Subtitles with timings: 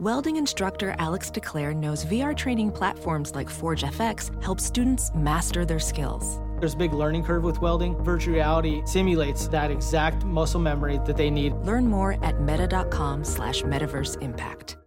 [0.00, 5.78] Welding instructor Alex DeClaire knows VR training platforms like Forge FX help students master their
[5.78, 6.40] skills.
[6.58, 8.02] There's a big learning curve with welding.
[8.02, 11.52] Virtual reality simulates that exact muscle memory that they need.
[11.66, 14.78] Learn more at meta.com slash metaverse impact.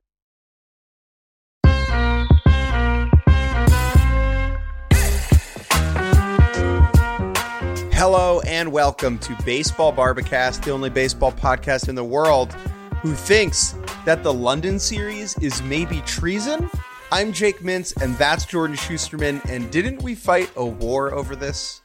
[7.94, 12.55] Hello and welcome to Baseball Bar-B-Cast, the only baseball podcast in the world
[13.04, 13.76] who thinks
[14.06, 16.70] that the London series is maybe treason.
[17.12, 19.44] I'm Jake Mintz, and that's Jordan Shusterman.
[19.50, 21.82] And didn't we fight a war over this?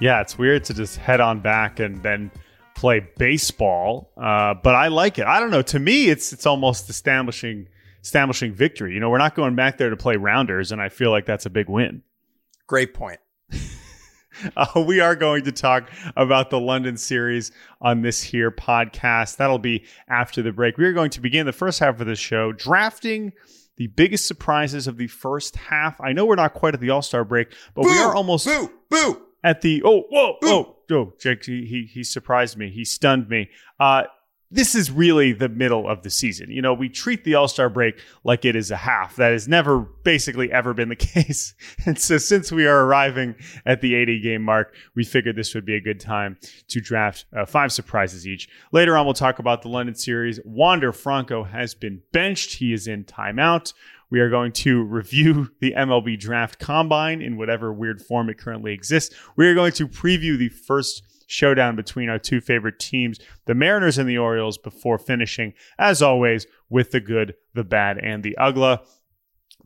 [0.00, 2.30] Yeah, it's weird to just head on back and then
[2.74, 5.26] play baseball, uh, but I like it.
[5.26, 5.60] I don't know.
[5.62, 7.68] To me, it's it's almost establishing
[8.02, 8.94] establishing victory.
[8.94, 11.44] You know, we're not going back there to play rounders, and I feel like that's
[11.44, 12.02] a big win.
[12.66, 13.20] Great point.
[14.56, 19.36] Uh, we are going to talk about the London series on this here podcast.
[19.36, 20.78] That'll be after the break.
[20.78, 23.32] We are going to begin the first half of the show drafting
[23.76, 26.00] the biggest surprises of the first half.
[26.00, 28.46] I know we're not quite at the All Star break, but boo, we are almost
[28.46, 30.48] boo boo at the oh whoa boo.
[30.48, 32.70] oh oh Jake he, he he surprised me.
[32.70, 33.50] He stunned me.
[33.78, 34.04] Uh,
[34.50, 36.50] this is really the middle of the season.
[36.50, 39.16] You know, we treat the All Star break like it is a half.
[39.16, 41.54] That has never basically ever been the case.
[41.84, 43.34] And so, since we are arriving
[43.66, 47.26] at the 80 game mark, we figured this would be a good time to draft
[47.36, 48.48] uh, five surprises each.
[48.72, 50.40] Later on, we'll talk about the London series.
[50.44, 53.74] Wander Franco has been benched, he is in timeout.
[54.10, 58.72] We are going to review the MLB draft combine in whatever weird form it currently
[58.72, 59.14] exists.
[59.36, 63.98] We are going to preview the first showdown between our two favorite teams, the Mariners
[63.98, 68.78] and the Orioles, before finishing, as always, with the good, the bad, and the ugly.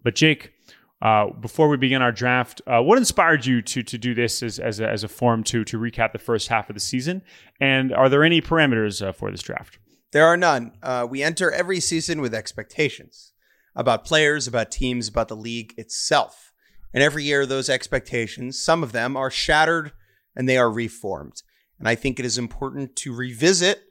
[0.02, 0.52] But Jake,
[1.00, 4.58] uh, before we begin our draft, uh, what inspired you to to do this as
[4.58, 7.22] as a, as a form to to recap the first half of the season?
[7.60, 9.78] And are there any parameters uh, for this draft?
[10.12, 10.72] There are none.
[10.82, 13.32] Uh, we enter every season with expectations
[13.74, 16.52] about players, about teams, about the league itself.
[16.92, 19.92] And every year, those expectations, some of them are shattered
[20.36, 21.42] and they are reformed.
[21.82, 23.82] And I think it is important to revisit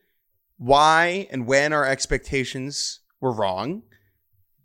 [0.55, 3.83] why and when our expectations were wrong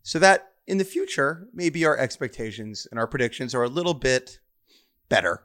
[0.05, 4.39] so that in the future, maybe our expectations and our predictions are a little bit
[5.09, 5.43] better.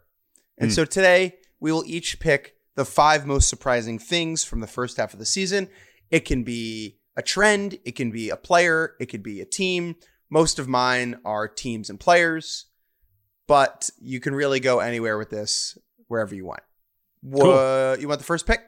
[0.60, 0.76] And Mm.
[0.76, 5.14] so today, we will each pick the five most surprising things from the first half
[5.14, 5.68] of the season.
[6.12, 9.96] It can be a trend, it can be a player, it could be a team.
[10.30, 12.68] Most of mine are teams and players,
[13.48, 16.62] but you can really go anywhere with this wherever you want.
[17.22, 18.62] What, You want the first pick?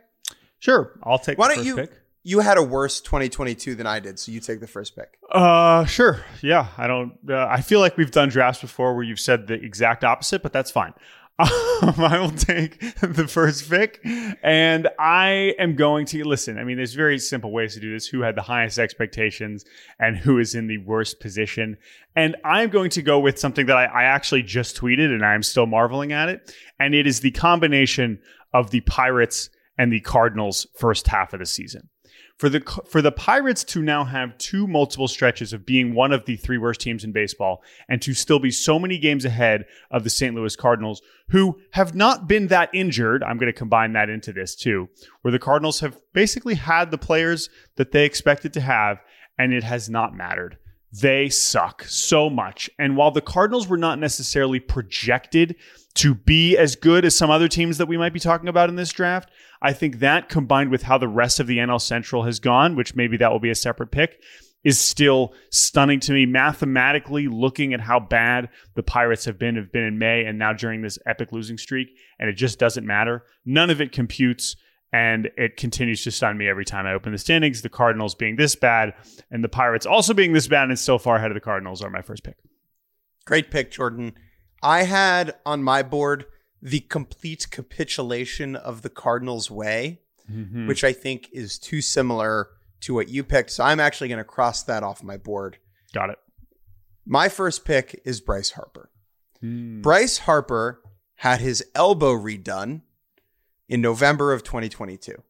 [0.59, 1.38] Sure, I'll take.
[1.38, 1.75] Why the don't first you?
[1.75, 1.91] Pick.
[2.25, 5.18] You had a worse 2022 than I did, so you take the first pick.
[5.30, 6.24] Uh, sure.
[6.41, 7.18] Yeah, I don't.
[7.30, 10.53] Uh, I feel like we've done drafts before where you've said the exact opposite, but
[10.53, 10.94] that's fine.
[11.81, 14.00] Um, I will take the first pick,
[14.42, 16.58] and I am going to listen.
[16.58, 19.66] I mean, there's very simple ways to do this: who had the highest expectations
[20.00, 21.78] and who is in the worst position.
[22.16, 25.44] And I'm going to go with something that I, I actually just tweeted, and I'm
[25.44, 26.56] still marveling at it.
[26.80, 28.19] And it is the combination
[28.53, 31.90] of the Pirates and the Cardinals' first half of the season
[32.38, 36.25] for the for the Pirates to now have two multiple stretches of being one of
[36.25, 40.03] the three worst teams in baseball and to still be so many games ahead of
[40.03, 40.36] the St.
[40.36, 44.56] Louis Cardinals who have not been that injured I'm going to combine that into this
[44.56, 44.90] too
[45.22, 49.00] where the Cardinals have basically had the players that they expected to have
[49.38, 50.58] and it has not mattered
[51.02, 55.56] they suck so much and while the Cardinals were not necessarily projected
[55.96, 58.76] to be as good as some other teams that we might be talking about in
[58.76, 59.30] this draft.
[59.62, 62.96] I think that combined with how the rest of the NL Central has gone, which
[62.96, 64.22] maybe that will be a separate pick,
[64.63, 69.72] is still stunning to me mathematically looking at how bad the Pirates have been have
[69.72, 73.24] been in May and now during this epic losing streak and it just doesn't matter.
[73.45, 74.56] None of it computes
[74.94, 77.62] and it continues to stun me every time I open the standings.
[77.62, 78.94] The Cardinals being this bad
[79.31, 81.90] and the Pirates also being this bad and still far ahead of the Cardinals are
[81.90, 82.38] my first pick.
[83.25, 84.13] Great pick, Jordan.
[84.62, 86.25] I had on my board
[86.62, 90.00] the complete capitulation of the Cardinals' way,
[90.31, 90.68] Mm-hmm.
[90.68, 92.48] which I think is too similar
[92.80, 93.50] to what you picked.
[93.51, 95.57] So I'm actually going to cross that off my board.
[95.94, 96.18] Got it.
[97.06, 98.90] My first pick is Bryce Harper.
[99.42, 99.81] Hmm.
[99.81, 100.81] Bryce Harper
[101.16, 102.84] had his elbow redone
[103.68, 105.24] in November of 2022.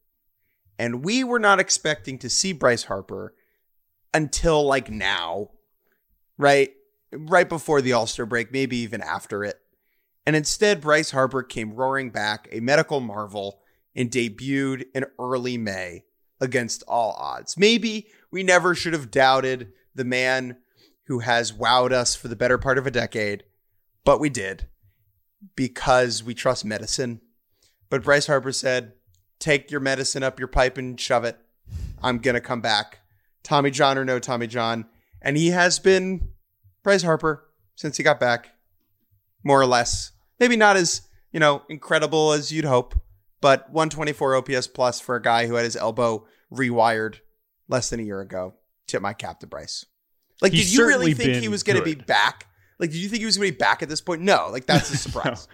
[0.80, 3.34] And we were not expecting to see Bryce Harper
[4.14, 5.52] until like now,
[6.38, 6.72] right?
[7.12, 9.60] Right before the All Star break, maybe even after it.
[10.26, 13.60] And instead, Bryce Harper came roaring back, a medical marvel,
[13.96, 16.06] and debuted in early May
[16.40, 17.58] against all odds.
[17.58, 20.58] Maybe we never should have doubted the man
[21.06, 23.44] who has wowed us for the better part of a decade,
[24.04, 24.68] but we did
[25.56, 27.22] because we trust medicine.
[27.90, 28.94] But Bryce Harper said,
[29.40, 31.38] Take your medicine up your pipe and shove it.
[32.02, 33.00] I'm going to come back.
[33.44, 34.86] Tommy John or no Tommy John.
[35.22, 36.30] And he has been
[36.84, 37.46] Bryce Harper
[37.76, 38.50] since he got back,
[39.44, 40.12] more or less.
[40.40, 41.02] Maybe not as,
[41.32, 42.96] you know, incredible as you'd hope,
[43.42, 47.20] but 124 OPS plus for a guy who had his elbow rewired
[47.68, 48.56] less than a year ago.
[48.88, 49.86] Tip my cap to Bryce.
[50.42, 52.48] Like, He's did you really think he was going to be back?
[52.80, 54.22] Like, did you think he was going to be back at this point?
[54.22, 55.48] No, like that's a surprise.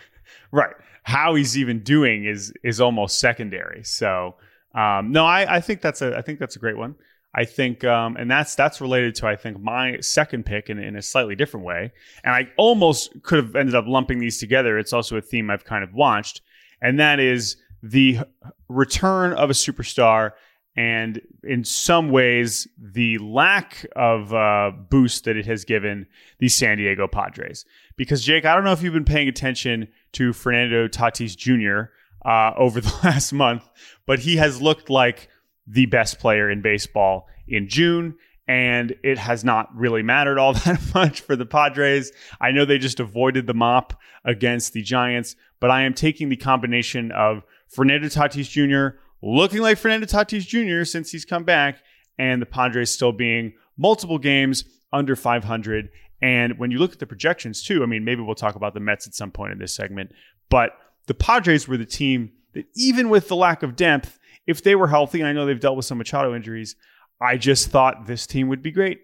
[0.52, 0.74] Right.
[1.10, 3.84] How he's even doing is is almost secondary.
[3.84, 4.36] So
[4.76, 6.96] um, no, I, I think that's a I think that's a great one.
[7.34, 10.96] I think um, and that's that's related to I think my second pick in, in
[10.96, 11.92] a slightly different way.
[12.24, 14.78] And I almost could have ended up lumping these together.
[14.78, 16.42] It's also a theme I've kind of watched,
[16.82, 18.20] and that is the
[18.68, 20.34] return of a superstar
[20.76, 26.08] and in some ways the lack of uh, boost that it has given
[26.40, 27.66] the San Diego Padres.
[28.00, 31.92] Because Jake, I don't know if you've been paying attention to Fernando Tatis Jr.
[32.26, 33.70] Uh, over the last month,
[34.06, 35.28] but he has looked like
[35.68, 38.16] the best player in baseball in June.
[38.48, 42.14] And it has not really mattered all that much for the Padres.
[42.40, 43.94] I know they just avoided the mop
[44.24, 48.98] against the Giants, but I am taking the combination of Fernando Tatis Jr.
[49.22, 50.86] looking like Fernando Tatis Jr.
[50.86, 51.80] since he's come back,
[52.18, 54.64] and the Padres still being multiple games
[54.94, 55.90] under 500.
[56.22, 58.80] And when you look at the projections too, I mean, maybe we'll talk about the
[58.80, 60.12] Mets at some point in this segment,
[60.50, 60.72] but
[61.08, 64.88] the Padres were the team that, even with the lack of depth, if they were
[64.88, 66.76] healthy, and I know they've dealt with some Machado injuries,
[67.22, 69.02] I just thought this team would be great.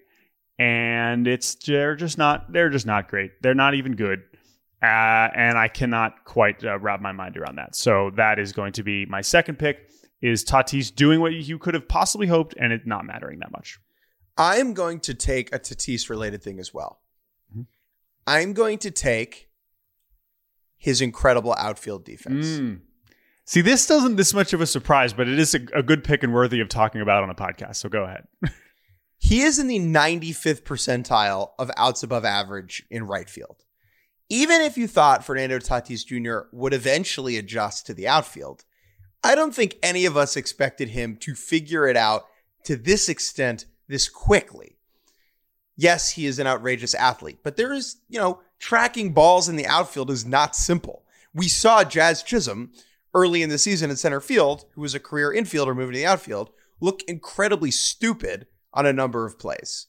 [0.58, 3.32] And it's they're just not they're just not great.
[3.42, 4.24] They're not even good.
[4.82, 7.76] Uh, and I cannot quite uh, wrap my mind around that.
[7.76, 9.90] So that is going to be my second pick.
[10.22, 13.80] Is Tatis doing what you could have possibly hoped, and it not mattering that much?
[14.38, 17.02] I'm going to take a Tatis related thing as well.
[18.28, 19.50] I'm going to take
[20.78, 22.46] his incredible outfield defense.
[22.46, 22.82] Mm.
[23.46, 26.24] See, this doesn't this much of a surprise, but it is a, a good pick
[26.24, 27.76] and worthy of talking about on a podcast.
[27.76, 28.28] So go ahead.
[29.18, 33.64] He is in the 95th percentile of outs above average in right field.
[34.30, 36.48] Even if you thought Fernando Tatis Jr.
[36.52, 38.66] would eventually adjust to the outfield,
[39.24, 42.26] I don't think any of us expected him to figure it out
[42.66, 44.78] to this extent this quickly.
[45.78, 49.68] Yes, he is an outrageous athlete, but there is, you know, tracking balls in the
[49.68, 51.04] outfield is not simple.
[51.34, 52.72] We saw Jazz Chisholm
[53.14, 56.06] early in the season in center field, who was a career infielder moving to the
[56.06, 59.88] outfield, look incredibly stupid on a number of plays.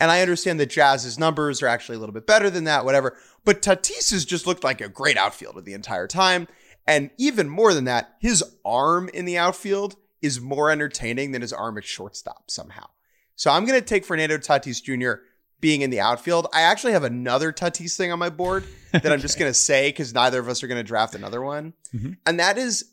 [0.00, 3.16] And I understand that Jazz's numbers are actually a little bit better than that, whatever.
[3.44, 6.48] But Tatis has just looked like a great outfielder the entire time.
[6.86, 11.52] And even more than that, his arm in the outfield is more entertaining than his
[11.52, 12.86] arm at shortstop somehow.
[13.36, 15.22] So I'm going to take Fernando Tatis Jr.
[15.60, 16.46] being in the outfield.
[16.52, 19.88] I actually have another Tatis thing on my board that I'm just going to say
[19.88, 21.72] because neither of us are going to draft another one.
[21.94, 22.16] Mhm.
[22.26, 22.84] And that is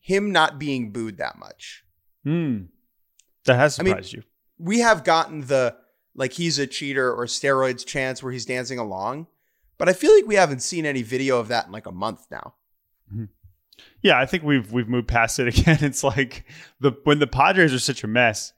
[0.00, 1.84] him not being booed that much.
[2.24, 2.64] Hmm.
[3.44, 4.22] That has I mean- surprised you.
[4.58, 5.76] we have gotten the
[6.14, 9.26] like he's a cheater or steroids chance where he's dancing along,
[9.78, 12.26] but I feel like we haven't seen any video of that in like a month
[12.30, 12.54] now.
[14.02, 15.78] Yeah, I think we've we've moved past it again.
[15.82, 16.44] It's like
[16.80, 18.52] the when the Padres are such a mess,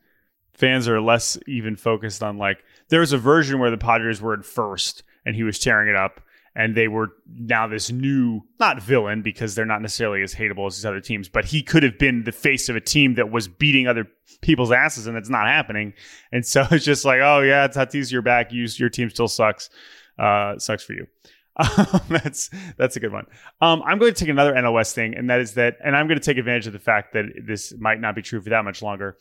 [0.58, 4.34] fans are less even focused on like there was a version where the Padres were
[4.34, 6.20] in first and he was tearing it up
[6.54, 10.76] and they were now this new not villain because they're not necessarily as hateable as
[10.76, 13.46] these other teams, but he could have been the face of a team that was
[13.46, 14.08] beating other
[14.40, 15.94] people's asses and it's not happening.
[16.32, 18.52] And so it's just like, oh yeah, Tatis, you're back.
[18.52, 19.70] You, your team still sucks.
[20.18, 21.06] Uh, sucks for you.
[21.60, 23.26] Um, that's that's a good one.
[23.60, 26.18] Um, I'm going to take another NOS thing, and that is that, and I'm going
[26.18, 28.80] to take advantage of the fact that this might not be true for that much
[28.80, 29.18] longer.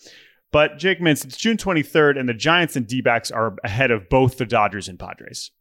[0.52, 4.38] But Jake Mintz, it's June 23rd, and the Giants and D-backs are ahead of both
[4.38, 5.52] the Dodgers and Padres.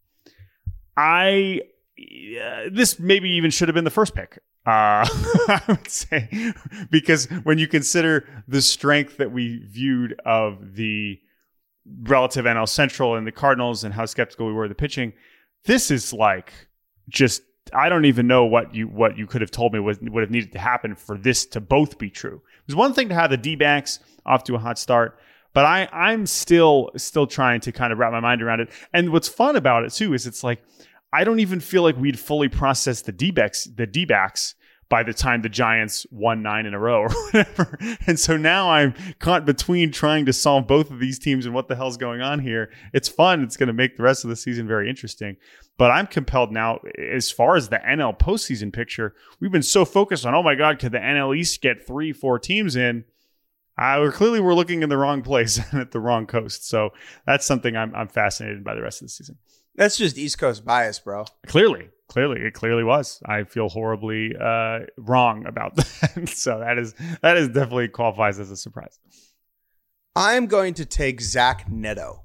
[0.97, 1.61] I
[1.99, 4.38] uh, this maybe even should have been the first pick.
[4.66, 5.07] Uh,
[5.49, 6.52] I would say
[6.90, 11.21] because when you consider the strength that we viewed of the
[12.02, 15.12] relative NL Central and the Cardinals and how skeptical we were of the pitching,
[15.64, 16.52] this is like
[17.09, 20.23] just I don't even know what you what you could have told me was, would
[20.23, 22.37] have needed to happen for this to both be true.
[22.37, 25.18] It was one thing to have the D backs off to a hot start,
[25.52, 28.70] but I I'm still still trying to kind of wrap my mind around it.
[28.92, 30.62] And what's fun about it too is it's like
[31.12, 34.54] I don't even feel like we'd fully processed the D backs the D backs
[34.88, 37.78] by the time the Giants won nine in a row or whatever.
[38.07, 41.69] And so now I'm caught between trying to solve both of these teams and what
[41.69, 42.71] the hell's going on here.
[42.93, 43.43] It's fun.
[43.43, 45.37] It's going to make the rest of the season very interesting.
[45.78, 50.25] But I'm compelled now, as far as the NL postseason picture, we've been so focused
[50.25, 53.05] on, oh my God, could the NL East get three, four teams in?
[53.78, 56.66] Uh, we're clearly we're looking in the wrong place and at the wrong coast.
[56.66, 56.90] So
[57.26, 59.37] that's something I'm, I'm fascinated by the rest of the season.
[59.75, 61.26] That's just East Coast bias, bro.
[61.47, 63.21] Clearly, clearly, it clearly was.
[63.27, 66.29] I feel horribly uh, wrong about that.
[66.29, 68.99] so that is that is definitely qualifies as a surprise.
[70.15, 72.25] I'm going to take Zach Neto.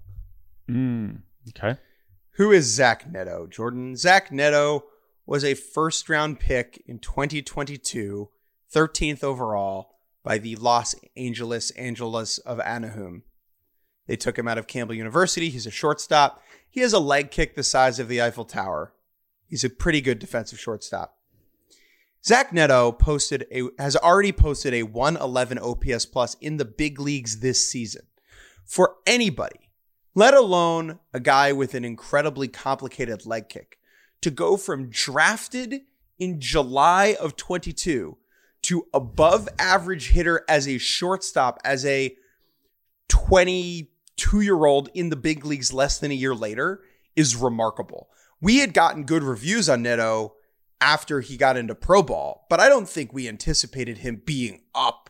[0.70, 1.80] Mm, okay.
[2.36, 3.96] Who is Zach Neto, Jordan?
[3.98, 4.86] Zach Neto
[5.26, 8.30] was a first round pick in 2022,
[8.74, 13.24] 13th overall by the Los Angeles Angeles of Anaheim.
[14.08, 15.50] They took him out of Campbell University.
[15.50, 16.42] He's a shortstop.
[16.70, 18.94] He has a leg kick the size of the Eiffel Tower.
[19.52, 21.18] He's a pretty good defensive shortstop.
[22.24, 27.42] Zach Neto posted a has already posted a 111 OPS plus in the big leagues
[27.42, 28.04] this season.
[28.64, 29.70] For anybody,
[30.16, 33.78] let alone a guy with an incredibly complicated leg kick,
[34.22, 35.82] to go from drafted
[36.18, 38.18] in July of 22
[38.62, 42.16] to above average hitter as a shortstop, as a
[43.10, 46.80] 22 year old in the big leagues less than a year later
[47.18, 48.08] is remarkable.
[48.42, 50.34] We had gotten good reviews on Neto
[50.82, 55.10] after he got into pro ball, but I don't think we anticipated him being up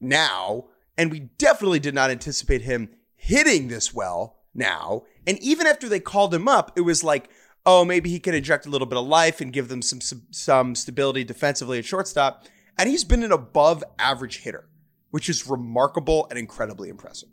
[0.00, 0.68] now.
[0.96, 5.02] And we definitely did not anticipate him hitting this well now.
[5.26, 7.28] And even after they called him up, it was like,
[7.66, 10.00] oh, maybe he can inject a little bit of life and give them some
[10.30, 12.44] some stability defensively at shortstop.
[12.78, 14.68] And he's been an above average hitter,
[15.10, 17.28] which is remarkable and incredibly impressive.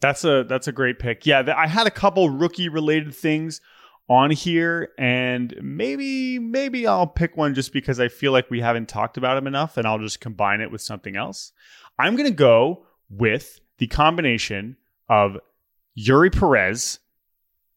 [0.00, 1.26] That's a that's a great pick.
[1.26, 3.60] Yeah, I had a couple rookie related things
[4.08, 8.88] on here and maybe maybe I'll pick one just because I feel like we haven't
[8.88, 11.52] talked about him enough and I'll just combine it with something else.
[11.98, 14.76] I'm going to go with the combination
[15.08, 15.38] of
[15.98, 16.98] Eury Perez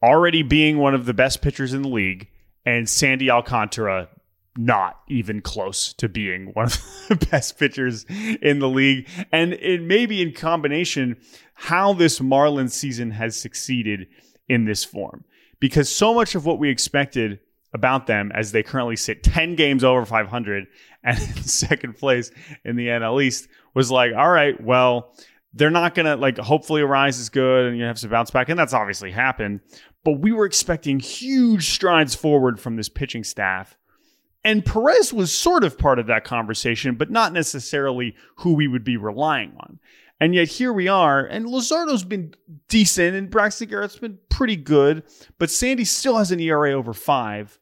[0.03, 2.27] already being one of the best pitchers in the league
[2.65, 4.09] and Sandy Alcantara
[4.57, 8.05] not even close to being one of the best pitchers
[8.41, 9.07] in the league.
[9.31, 11.17] And it may be in combination
[11.53, 14.07] how this Marlins season has succeeded
[14.49, 15.23] in this form
[15.59, 17.39] because so much of what we expected
[17.73, 20.67] about them as they currently sit 10 games over 500
[21.03, 22.31] and in second place
[22.63, 25.13] in the NL East was like, all right, well,
[25.53, 28.49] they're not going to like, hopefully Arraez is good and you have to bounce back.
[28.49, 29.61] And that's obviously happened.
[30.03, 33.77] But we were expecting huge strides forward from this pitching staff.
[34.43, 38.83] And Perez was sort of part of that conversation, but not necessarily who we would
[38.83, 39.79] be relying on.
[40.19, 42.33] And yet here we are, and Luzardo's been
[42.69, 45.03] decent, and Braxton Garrett's been pretty good,
[45.37, 47.59] but Sandy still has an ERA over five,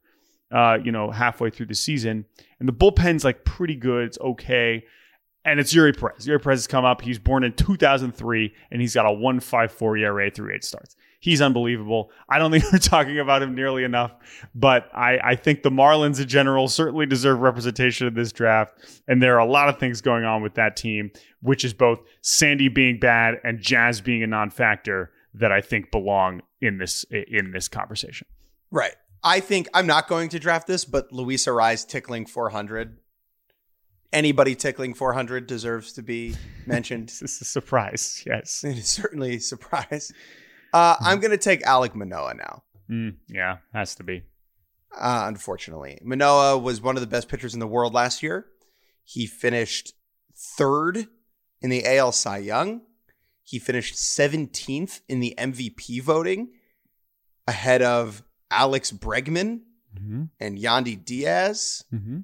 [0.52, 2.26] uh, you know, halfway through the season.
[2.60, 4.06] And the bullpen's like pretty good.
[4.06, 4.86] It's okay.
[5.44, 6.26] And it's Eury Perez.
[6.26, 7.02] Eury Perez has come up.
[7.02, 10.96] He's born in 2003, and he's got a 154 ERA through eight starts.
[11.20, 12.12] He's unbelievable.
[12.30, 14.12] I don't think we're talking about him nearly enough,
[14.54, 19.02] but I, I think the Marlins in general certainly deserve representation in this draft.
[19.08, 22.00] And there are a lot of things going on with that team, which is both
[22.22, 27.52] Sandy being bad and Jazz being a non-factor that I think belong in this in
[27.52, 28.28] this conversation.
[28.72, 28.96] Right.
[29.24, 33.00] I think I'm not going to draft this, but Luis Arraez tickling 400
[34.16, 37.10] anybody tickling 400 deserves to be mentioned.
[37.22, 38.24] this is a surprise.
[38.26, 38.64] Yes.
[38.64, 40.12] It is certainly a surprise.
[40.74, 42.64] Uh, I'm going to take Alek Manoah now.
[42.90, 44.24] Mm, yeah, has to be.
[44.96, 48.46] Uh, unfortunately, Manoa was one of the best pitchers in the world last year.
[49.04, 49.94] He finished
[50.36, 51.08] third
[51.62, 52.82] in the AL Cy Young.
[53.44, 56.50] He finished 17th in the MVP voting,
[57.48, 59.62] ahead of Alex Bregman
[59.96, 60.24] mm-hmm.
[60.40, 62.20] and Yandy Diaz mm-hmm.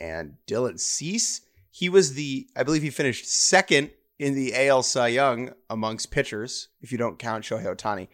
[0.00, 1.42] and Dylan Cease.
[1.70, 3.90] He was the, I believe he finished second
[4.22, 8.06] in the AL Cy Young amongst pitchers, if you don't count Shohei Ohtani.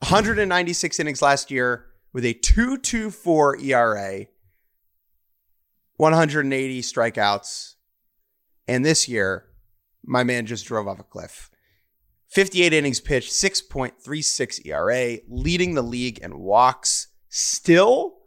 [0.00, 4.26] 196 innings last year with a 2.24 ERA,
[5.96, 7.74] 180 strikeouts,
[8.68, 9.46] and this year,
[10.04, 11.50] my man just drove off a cliff.
[12.28, 17.08] 58 innings pitched, 6.36 ERA, leading the league in walks.
[17.30, 18.18] Still,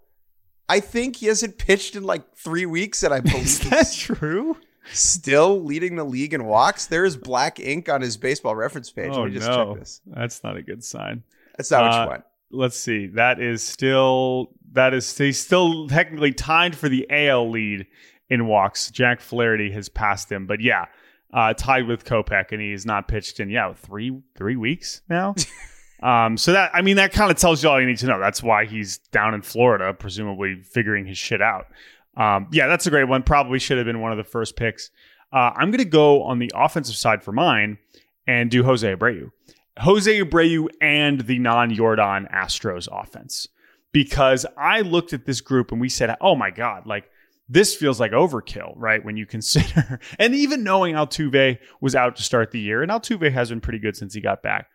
[0.68, 4.58] I think he hasn't pitched in like three weeks, and I believe is that true
[4.92, 6.88] still leading the league in walks.
[6.88, 9.12] There is black ink on his baseball reference page.
[9.12, 9.74] Oh, Let me just no.
[9.74, 10.02] check this.
[10.06, 11.24] That's not a good sign.
[11.58, 12.24] That's not uh, what you want.
[12.52, 13.08] Let's see.
[13.08, 17.88] That is still that is he's still technically tied for the AL lead
[18.30, 18.92] in walks.
[18.92, 20.86] Jack Flaherty has passed him, but yeah,
[21.34, 25.36] uh, tied with Kopech, and he's not pitched in yeah three three weeks now.
[26.04, 28.20] um, so that I mean that kind of tells you all you need to know.
[28.20, 31.68] That's why he's down in Florida, presumably figuring his shit out.
[32.16, 33.24] Um, yeah, that's a great one.
[33.24, 34.92] Probably should have been one of the first picks.
[35.32, 37.80] Uh, I'm going to go on the offensive side for mine
[38.28, 39.32] and do Jose Abreu.
[39.80, 43.48] Jose Abreu and the non Yordan Astros offense.
[43.92, 47.10] Because I looked at this group and we said, oh my God, like
[47.50, 49.04] this feels like overkill, right?
[49.04, 53.32] When you consider, and even knowing Altuve was out to start the year, and Altuve
[53.32, 54.68] has been pretty good since he got back.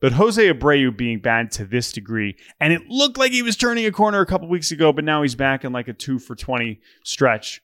[0.00, 3.84] But Jose Abreu being bad to this degree, and it looked like he was turning
[3.86, 6.34] a corner a couple weeks ago, but now he's back in like a two for
[6.34, 7.62] 20 stretch.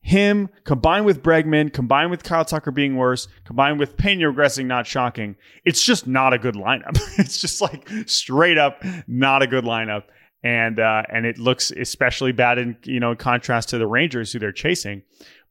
[0.00, 4.86] Him combined with Bregman, combined with Kyle Tucker being worse, combined with Pena regressing, not
[4.86, 5.36] shocking.
[5.64, 6.98] It's just not a good lineup.
[7.18, 10.04] it's just like straight up not a good lineup
[10.42, 14.38] and uh, and it looks especially bad in you know contrast to the Rangers who
[14.38, 15.02] they're chasing.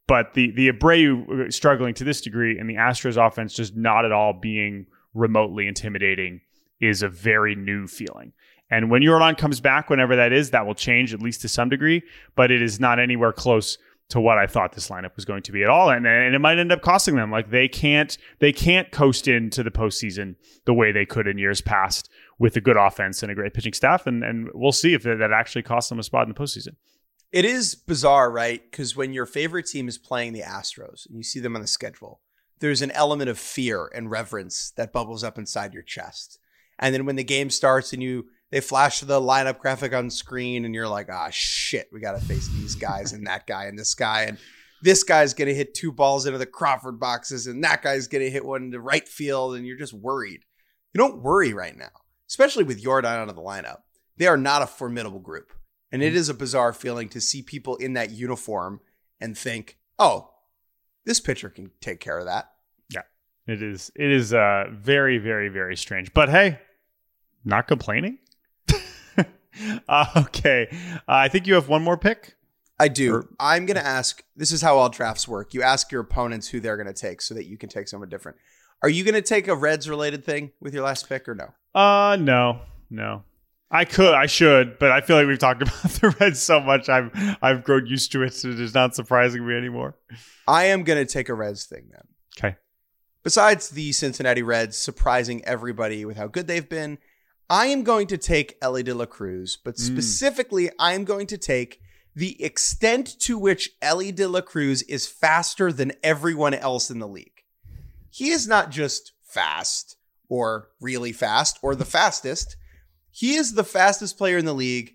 [0.08, 4.12] But the the Abreu struggling to this degree and the Astros offense just not at
[4.12, 6.42] all being remotely intimidating
[6.80, 8.34] is a very new feeling.
[8.70, 11.70] And when Yordan comes back, whenever that is, that will change at least to some
[11.70, 12.04] degree.
[12.36, 13.78] But it is not anywhere close
[14.10, 16.40] to what I thought this lineup was going to be at all, and and it
[16.40, 17.30] might end up costing them.
[17.30, 21.60] Like they can't they can't coast into the postseason the way they could in years
[21.60, 22.10] past
[22.40, 25.32] with a good offense and a great pitching staff, and and we'll see if that
[25.34, 26.76] actually costs them a spot in the postseason.
[27.34, 28.62] It is bizarre, right?
[28.70, 31.68] Because when your favorite team is playing the Astros and you see them on the
[31.68, 32.22] schedule,
[32.60, 36.40] there's an element of fear and reverence that bubbles up inside your chest.
[36.80, 40.64] And then when the game starts and you they flash the lineup graphic on screen
[40.64, 43.78] and you're like, ah, shit, we got to face these guys and that guy and
[43.78, 44.24] this guy.
[44.24, 44.38] And
[44.82, 48.46] this guy's to hit two balls into the Crawford boxes and that guy's to hit
[48.46, 49.56] one into right field.
[49.56, 50.46] And you're just worried.
[50.94, 51.92] You don't worry right now,
[52.30, 53.80] especially with Yordan out of the lineup.
[54.16, 55.52] They are not a formidable group.
[55.92, 58.82] And it is a bizarre feeling to see people in that uniform
[59.20, 60.32] and think, oh,
[61.08, 62.52] this pitcher can take care of that.
[62.94, 63.02] Yeah,
[63.48, 63.92] it is.
[63.96, 66.14] It is uh, very, very, very strange.
[66.14, 66.60] But hey,
[67.44, 68.20] not complaining.
[69.90, 70.68] Uh, okay.
[70.72, 72.36] Uh, I think you have one more pick.
[72.80, 73.16] I do.
[73.16, 75.54] Or, I'm going to ask this is how all drafts work.
[75.56, 78.10] You ask your opponents who they're going to take so that you can take someone
[78.10, 78.38] different.
[78.84, 81.54] Are you going to take a Reds related thing with your last pick or no?
[81.74, 82.60] Uh, no,
[82.92, 83.24] no.
[83.70, 86.90] I could, I should, but I feel like we've talked about the Reds so much.
[86.90, 89.96] I've I've grown used to it, so it is not surprising me anymore.
[90.48, 92.04] I am going to take a Reds thing then.
[92.38, 92.56] Okay.
[93.24, 96.98] Besides the Cincinnati Reds surprising everybody with how good they've been,
[97.50, 99.82] I am going to take Elly De La Cruz, but hmm.
[99.82, 100.74] specifically, mm.
[100.80, 101.82] I am going to take
[102.16, 107.08] the extent to which Elly De La Cruz is faster than everyone else in the
[107.08, 107.44] league.
[108.10, 112.56] He is not just fast or really fast or the fastest.
[113.18, 114.94] He is the fastest player in the league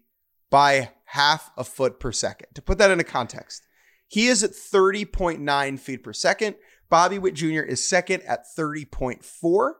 [0.49, 2.47] by half a foot per second.
[2.55, 3.67] To put that into context,
[4.07, 6.55] he is at 30.9 feet per second.
[6.89, 7.63] Bobby Witt Jr.
[7.63, 9.73] is second at 30.4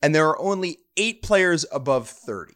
[0.00, 2.54] and there are only eight players above 30.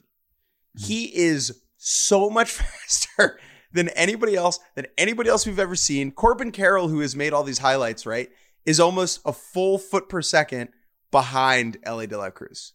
[0.79, 2.51] He is so much
[2.87, 3.39] faster
[3.71, 6.11] than anybody else, than anybody else we've ever seen.
[6.11, 8.31] Corbin Carroll, who has made all these highlights, right,
[8.65, 10.71] is almost a full foot per second
[11.11, 12.73] behind Elly De La Cruz.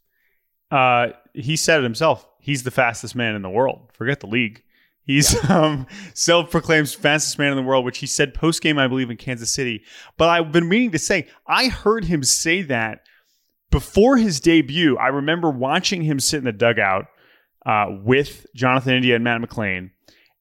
[0.73, 2.27] Uh, he said it himself.
[2.39, 3.91] He's the fastest man in the world.
[3.93, 4.63] Forget the league.
[5.05, 5.59] He's yeah.
[5.63, 9.17] um, self-proclaimed fastest man in the world, which he said post game, I believe, in
[9.17, 9.83] Kansas City.
[10.17, 13.01] But I've been meaning to say, I heard him say that
[13.69, 17.05] before his debut, I remember watching him sit in the dugout
[17.67, 19.91] uh, with Jonathan India and Matt McLain.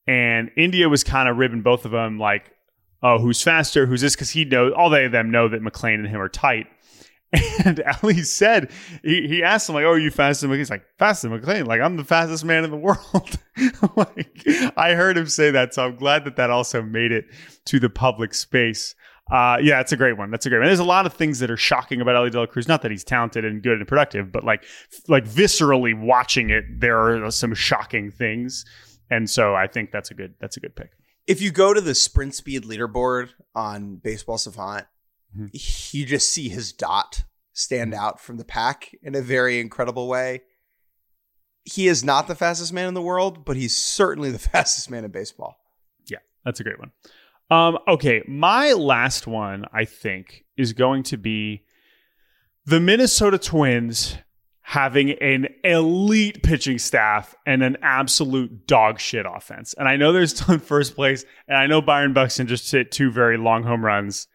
[0.06, 2.52] And India was kind of ribbing both of them, like,
[3.02, 3.84] oh, who's faster?
[3.84, 4.16] Who's this?
[4.16, 6.66] Because he knows, all they of them know that McLain and him are tight.
[7.64, 8.70] And Ali said,
[9.04, 10.58] he, he asked him, like, oh, are you faster McLain?
[10.58, 11.66] He's like, faster than McLain?
[11.66, 13.38] Like, I'm the fastest man in the world.
[13.96, 14.44] like,
[14.76, 15.72] I heard him say that.
[15.72, 17.26] So I'm glad that that also made it
[17.66, 18.94] to the public space.
[19.30, 20.30] Uh, yeah, that's a great one.
[20.30, 20.66] That's a great one.
[20.66, 22.68] There's a lot of things that are shocking about Elly De La Cruz.
[22.68, 24.64] Not that he's talented and good and productive, but like,
[25.08, 28.64] like viscerally watching it, there are some shocking things,
[29.10, 30.90] and so I think that's a good that's a good pick.
[31.26, 34.86] If you go to the sprint speed leaderboard on Baseball Savant,
[35.36, 35.96] mm-hmm.
[35.96, 40.42] you just see his dot stand out from the pack in a very incredible way.
[41.64, 45.04] He is not the fastest man in the world, but he's certainly the fastest man
[45.04, 45.56] in baseball.
[46.06, 46.92] Yeah, that's a great one.
[47.50, 51.64] Um, okay, my last one, I think, is going to be
[52.64, 54.16] the Minnesota Twins
[54.62, 59.74] having an elite pitching staff and an absolute dog shit offense.
[59.74, 62.90] And I know they're still in first place, and I know Byron Buxton just hit
[62.90, 64.28] two very long home runs.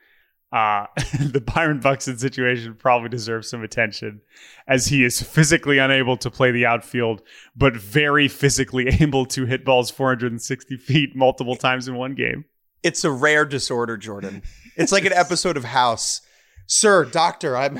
[0.51, 0.85] Uh,
[1.19, 4.21] the Byron Buxton situation probably deserves some attention
[4.67, 7.21] as he is physically unable to play the outfield,
[7.55, 12.45] but very physically able to hit balls 460 feet multiple times in one game.
[12.83, 14.43] It's a rare disorder, Jordan.
[14.77, 16.21] It's like an episode of House.
[16.67, 17.79] Sir, doctor, I'm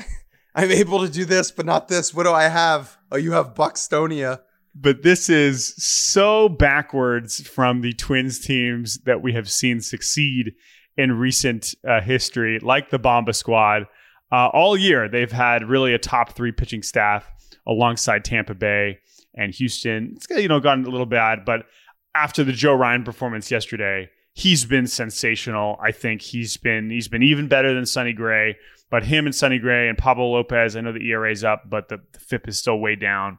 [0.54, 2.12] I'm able to do this, but not this.
[2.12, 2.96] What do I have?
[3.12, 4.40] Oh, you have Buxtonia.
[4.74, 10.52] but this is so backwards from the Twins teams that we have seen succeed
[10.98, 13.84] in recent uh, history, like the Bomba squad.
[14.30, 17.32] Uh, all year, they've had really a top three pitching staff
[17.66, 18.98] alongside Tampa Bay
[19.34, 20.14] and Houston.
[20.16, 21.64] It's you know gotten a little bad, but
[22.14, 25.78] after the Joe Ryan performance yesterday, he's been sensational.
[25.80, 28.56] I think he's been he's been even better than Sonny Gray.
[28.90, 31.98] But him and Sonny Gray and Pablo Lopez, I know the ERA's up, but the,
[32.12, 33.38] the FIP is still way down.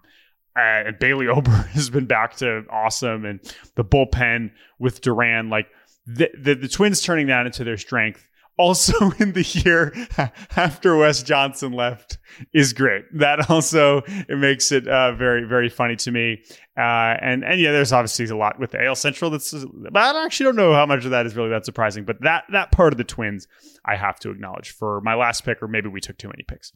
[0.56, 3.40] Uh, and Bailey Ober has been back to awesome, and
[3.76, 5.68] the bullpen with Duran, like
[6.16, 8.26] the, the, the Twins turning that into their strength.
[8.58, 9.94] Also, in the year
[10.58, 12.18] after Wes Johnson left,
[12.54, 13.06] is great.
[13.14, 16.44] That also it makes it uh, very very funny to me.
[16.78, 19.32] Uh, and and yeah, there's obviously a lot with the AL Central.
[19.32, 22.04] That's but I actually don't know how much of that is really that surprising.
[22.04, 23.48] But that that part of the Twins,
[23.86, 26.74] I have to acknowledge for my last pick, or maybe we took too many picks.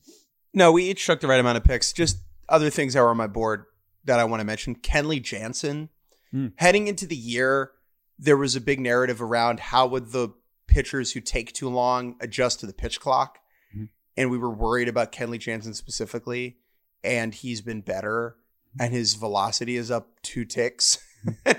[0.54, 1.92] No, we each took the right amount of picks.
[1.92, 3.66] Just other things that were on my board
[4.06, 4.76] that I want to mention.
[4.76, 5.90] Kenley Jansen.
[6.34, 6.54] Mm.
[6.56, 7.72] Heading into the year,
[8.20, 10.30] there was a big narrative around how would the
[10.68, 13.40] pitchers who take too long adjust to the pitch clock.
[13.76, 13.90] Mhm.
[14.18, 16.58] And we were worried about Kenley Jansen specifically.
[17.04, 18.38] And he's been better.
[18.80, 20.98] And his velocity is up two ticks.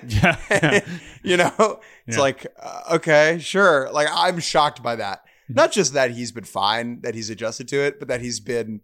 [0.06, 0.80] Yeah, yeah.
[1.22, 2.20] you know, it's Yeah.
[2.20, 3.90] like, uh, okay, sure.
[3.92, 5.24] Like, I'm shocked by that.
[5.48, 8.82] Not just that he's been fine, that he's adjusted to it, but that he's been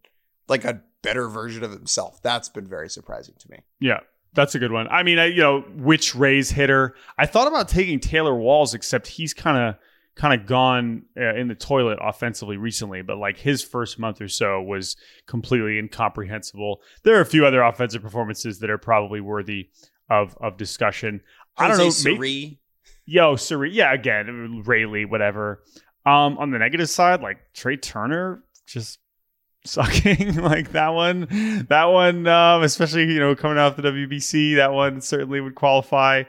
[0.48, 2.22] like a better version of himself.
[2.22, 3.58] That's been very surprising to me.
[3.78, 4.00] Yeah,
[4.34, 4.88] that's a good one.
[4.88, 6.94] I mean, I, you know, which Rays hitter?
[7.18, 9.76] I thought about taking Taylor Walls, except he's kind of
[10.16, 13.02] kind of gone uh, in the toilet offensively recently.
[13.02, 16.82] But like his first month or so was completely incomprehensible.
[17.02, 19.70] There are a few other offensive performances that are probably worthy
[20.08, 21.22] of of discussion.
[21.56, 21.90] I don't know.
[21.90, 22.60] Siri,
[23.10, 25.64] Yo, Suri, yeah, again, Raley, whatever.
[26.06, 29.00] Um, on the negative side, like Trey Turner, just
[29.64, 31.66] sucking like that one.
[31.68, 36.24] That one, um, especially you know coming off the WBC, that one certainly would qualify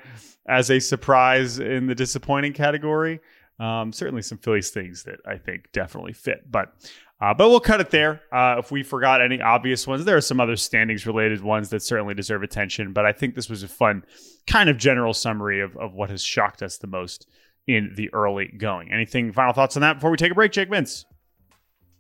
[0.48, 3.20] as a surprise in the disappointing category.
[3.60, 6.74] Um, certainly some Phillies things that I think definitely fit, but
[7.22, 8.22] uh, but we'll cut it there.
[8.32, 11.84] Uh, if we forgot any obvious ones, there are some other standings related ones that
[11.84, 12.94] certainly deserve attention.
[12.94, 14.04] But I think this was a fun
[14.48, 17.28] kind of general summary of, of what has shocked us the most
[17.68, 18.92] in the early going.
[18.92, 21.06] Anything final thoughts on that before we take a break, Jake Vince?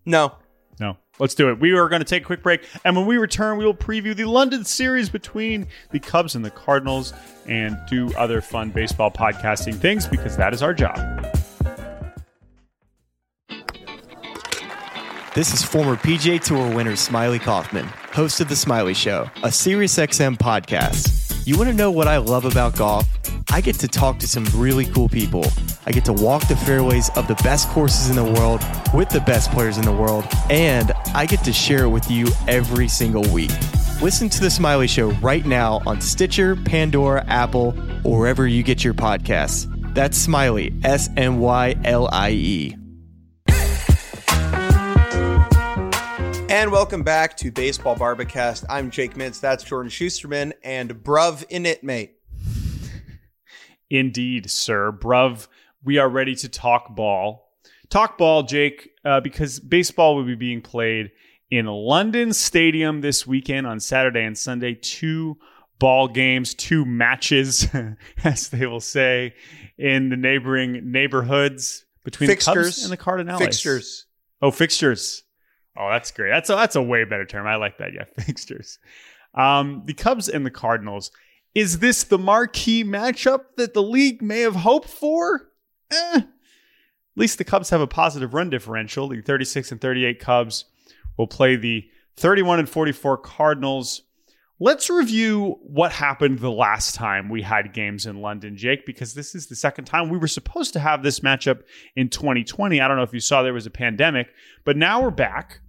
[0.05, 0.33] no.
[0.79, 0.97] No.
[1.21, 1.59] Let's do it.
[1.59, 2.63] We are going to take a quick break.
[2.83, 6.49] And when we return, we will preview the London series between the Cubs and the
[6.49, 7.13] Cardinals
[7.45, 10.97] and do other fun baseball podcasting things because that is our job.
[15.35, 20.39] This is former PGA Tour winner Smylie Kaufman, host of The Smylie Show, a SiriusXM
[20.39, 21.30] podcast.
[21.43, 23.07] You want to know what I love about golf?
[23.49, 25.43] I get to talk to some really cool people.
[25.87, 28.61] I get to walk the fairways of the best courses in the world
[28.93, 32.27] with the best players in the world, and I get to share it with you
[32.47, 33.49] every single week.
[34.03, 38.83] Listen to The Smylie Show right now on Stitcher, Pandora, Apple, or wherever you get
[38.83, 39.67] your podcasts.
[39.95, 42.80] That's Smylie, S M Y L I E.
[46.51, 48.65] And welcome back to Baseball Bar-B-Cast.
[48.67, 49.39] I'm Jake Mintz.
[49.39, 52.17] That's Jordan Shusterman and Bruv in it, mate.
[53.89, 54.91] Indeed, sir.
[54.91, 55.47] Bruv,
[55.81, 57.53] we are ready to talk ball.
[57.89, 61.11] Talk ball, Jake, uh, because baseball will be being played
[61.49, 64.73] in London Stadium this weekend on Saturday and Sunday.
[64.73, 65.37] Two
[65.79, 67.65] ball games, two matches,
[68.25, 69.35] as they will say,
[69.77, 73.39] in the neighboring neighborhoods between the Cubs and the Cardinals.
[73.39, 74.05] Fixtures.
[74.41, 75.23] Oh, fixtures.
[75.81, 76.29] Oh, that's great.
[76.29, 77.47] That's a, that's a way better term.
[77.47, 77.93] I like that.
[77.93, 78.77] Yeah, fixtures.
[79.33, 81.11] Um, the Cubs and the Cardinals.
[81.55, 85.49] Is this the marquee matchup that the league may have hoped for?
[85.91, 86.17] Eh.
[86.17, 86.27] At
[87.17, 89.07] least the Cubs have a positive run differential.
[89.07, 90.65] The 36 and 38 Cubs
[91.17, 94.03] will play the 31 and 44 Cardinals.
[94.59, 99.33] Let's review what happened the last time we had games in London, Jake, because this
[99.33, 101.63] is the second time we were supposed to have this matchup
[101.95, 102.79] in 2020.
[102.79, 104.27] I don't know if you saw there was a pandemic,
[104.63, 105.61] but now we're back.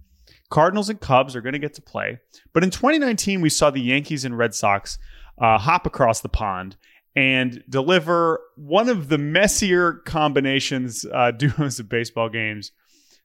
[0.49, 2.19] Cardinals and Cubs are going to get to play.
[2.53, 4.97] But in 2019, we saw the Yankees and Red Sox
[5.37, 6.75] uh, hop across the pond
[7.15, 12.71] and deliver one of the messier combinations, uh, duos of baseball games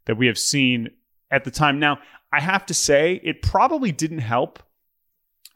[0.07, 0.91] that we have seen
[1.31, 1.79] at the time.
[1.79, 1.99] Now,
[2.33, 4.63] I have to say, it probably didn't help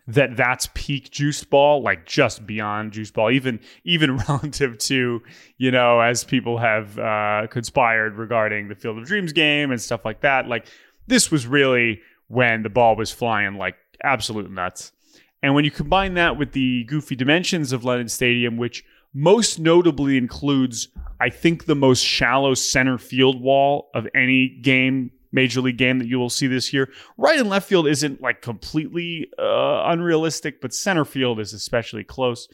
[0.08, 5.22] that that's peak juice ball like just beyond juice ball even even relative to
[5.58, 10.04] you know as people have uh conspired regarding the field of dreams game and stuff
[10.04, 10.66] like that like
[11.06, 14.92] this was really when the ball was flying like absolute nuts
[15.42, 18.84] and when you combine that with the goofy dimensions of london stadium which
[19.14, 20.88] most notably includes
[21.20, 26.06] i think the most shallow center field wall of any game major league game that
[26.06, 26.90] you will see this year.
[27.16, 32.48] Right and left field isn't like completely uh, unrealistic, but center field is especially close.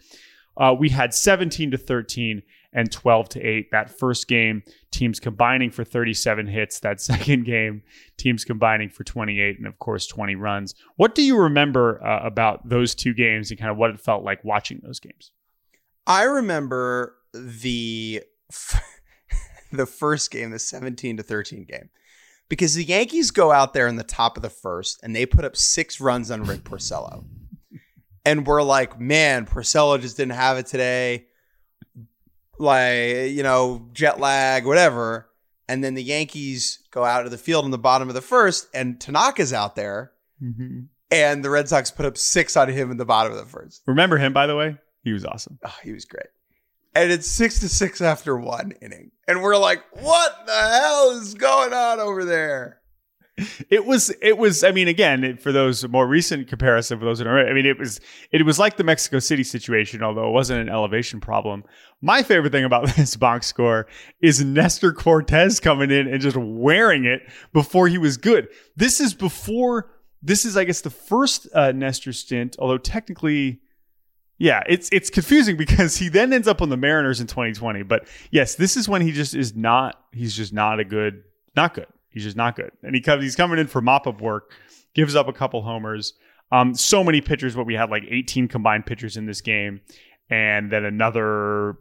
[0.57, 2.43] Uh, we had 17 to 13
[2.79, 3.73] and 12 to 8.
[3.73, 4.63] That first game,
[4.93, 6.79] teams combining for 37 hits.
[6.79, 7.83] That second game,
[8.17, 10.77] teams combining for 28 and, of course, 20 runs.
[10.95, 14.23] What do you remember uh, about those two games and kind of what it felt
[14.23, 15.33] like watching those games?
[16.07, 18.23] I remember the
[19.73, 21.91] the first game, the 17 to 13 game.
[22.49, 25.45] Because the Yankees go out there in the top of the first and they put
[25.45, 27.25] up six runs on Rick Porcello.
[28.25, 31.27] and we're like, man, Porcello just didn't have it today.
[32.59, 35.29] Like, you know, jet lag, whatever.
[35.69, 38.69] And then the Yankees go out of the field in the bottom of the first,
[38.73, 40.13] and Tanaka's out there.
[40.43, 40.81] Mm-hmm.
[41.11, 43.83] And the Red Sox put up six on him in the bottom of the first.
[43.87, 44.79] Remember him, by the way?
[45.05, 45.59] He was awesome.
[45.65, 46.27] Oh, he was great.
[46.95, 49.13] And it's six to six after one inning.
[49.27, 52.81] And we're like, what the hell is going on over there?
[53.71, 57.27] It was, it was, I mean, again, for those more recent comparison, for those that
[57.27, 58.01] are, I mean, it was,
[58.33, 61.65] it was like the Mexico City situation, although it wasn't an elevation problem.
[62.01, 63.87] My favorite thing about this box score
[64.21, 67.23] is Nestor Cortes coming in and just wearing it
[67.53, 68.49] before he was good.
[68.77, 69.91] This is before,
[70.23, 73.61] this is, I guess, the first uh, Nestor stint, although technically,
[74.39, 77.83] yeah, it's it's confusing because he then ends up on the Mariners in 2020.
[77.83, 80.01] But yes, this is when he just is not.
[80.13, 81.25] He's just not a good,
[81.57, 81.89] not good.
[82.11, 83.23] He's just not good, and he comes.
[83.23, 84.53] He's coming in for mop up work,
[84.95, 86.15] gives up a couple homers.
[86.51, 87.57] Um, so many pitchers.
[87.57, 89.81] What we had like 18 combined pitchers in this game,
[90.31, 91.77] and then another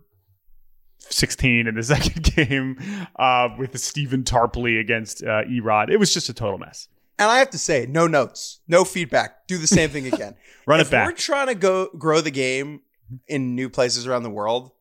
[1.00, 2.78] 16 in the second game
[3.18, 5.90] uh, with Stephen Tarpley against uh, E-Rod.
[5.90, 6.88] It was just a total mess.
[7.20, 9.48] And I have to say, no notes, no feedback.
[9.48, 10.36] Do the same thing again.
[10.68, 11.08] Run if it back.
[11.08, 12.82] we're trying to go grow the game
[13.28, 14.72] in new places around the world,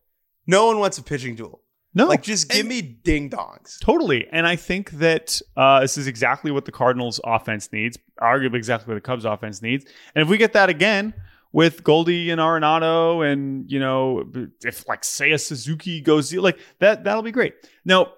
[0.46, 1.62] no one wants a pitching duel.
[1.96, 3.80] No, Like, just give me ding dongs.
[3.80, 4.28] Totally.
[4.30, 8.92] And I think that uh, this is exactly what the Cardinals offense needs, arguably exactly
[8.92, 9.87] what the Cubs offense needs.
[10.14, 11.14] And if we get that again
[11.52, 14.30] with Goldie and Arenado and, you know,
[14.62, 17.54] if like say a Suzuki goes like that, that'll be great.
[17.87, 18.12] Now,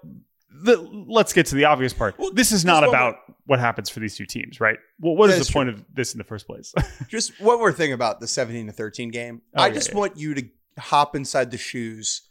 [0.51, 0.75] the,
[1.07, 2.19] let's get to the obvious part.
[2.19, 3.15] Well, this is not about
[3.45, 4.77] what happens for these two teams, right?
[4.99, 6.73] Well, what is the point of this in the first place?
[7.07, 9.41] Just one more thing about the 17 to 13 game.
[9.55, 9.97] Oh, I yeah, just yeah.
[9.97, 10.43] want you to
[10.77, 12.28] hop inside the shoes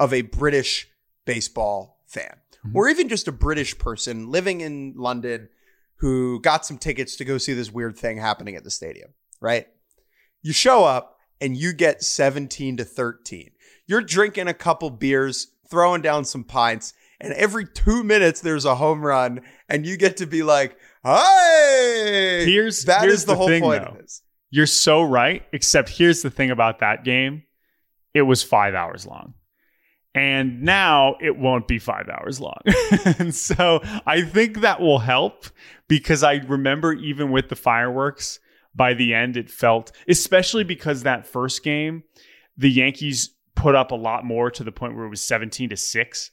[0.00, 0.88] of a British
[1.24, 2.76] baseball fan, Mm-hmm.
[2.78, 5.48] or even just a British person living in London
[5.96, 9.66] who got some tickets to go see this weird thing happening at the stadium, right?
[10.42, 13.50] You show up and you get 17 to 13.
[13.86, 18.76] You're drinking a couple beers, throwing down some pints, and every two minutes there's a
[18.76, 23.36] home run, and you get to be like, "Hey!" Here's- that here's is the, the
[23.36, 23.90] whole thing, point though.
[23.90, 24.22] of this.
[24.50, 25.42] You're so right.
[25.52, 27.42] Except here's the thing about that game
[28.14, 29.34] it was five hours long.
[30.14, 32.60] And now it won't be five hours long.
[33.18, 35.46] and so I think that will help
[35.88, 38.38] because I remember even with the fireworks,
[38.76, 42.04] by the end, it felt, especially because that first game,
[42.56, 45.76] the Yankees put up a lot more to the point where it was 17 to
[45.76, 46.30] 6.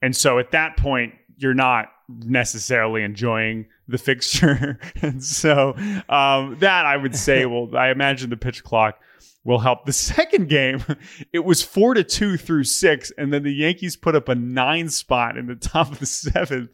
[0.00, 4.78] And so at that point, you're not necessarily enjoying the fixture.
[5.02, 5.74] and so
[6.08, 9.00] um, that I would say, well, I imagine the pitch clock
[9.44, 9.86] will help.
[9.86, 10.84] The second game,
[11.32, 14.88] it was four to two through six, and then the Yankees put up a nine
[14.88, 16.70] spot in the top of the seventh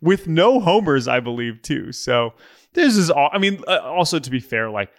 [0.00, 1.92] with no homers, I believe, too.
[1.92, 2.34] So
[2.74, 3.30] this is all.
[3.32, 4.90] I mean, uh, also to be fair, like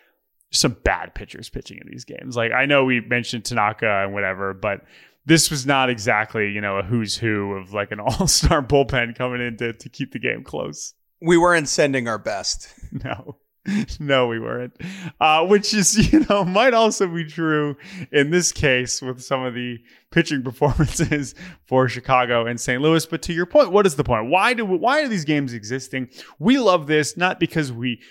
[0.52, 2.36] some bad pitchers pitching in these games.
[2.36, 4.82] Like I know we mentioned Tanaka and whatever, but
[5.26, 9.16] this was not exactly you know a who's who of like an all star bullpen
[9.18, 10.94] coming in to, to keep the game close.
[11.22, 12.70] We weren't sending our best.
[12.92, 13.38] No.
[14.00, 14.76] No, we weren't.
[15.20, 17.76] Uh, which is, you know, might also be true
[18.12, 19.80] in this case with some of the
[20.12, 22.82] pitching performances for Chicago and St.
[22.82, 23.06] Louis.
[23.06, 24.30] But to your point, what is the point?
[24.30, 26.10] Why do why are these games existing?
[26.40, 28.02] We love this not because we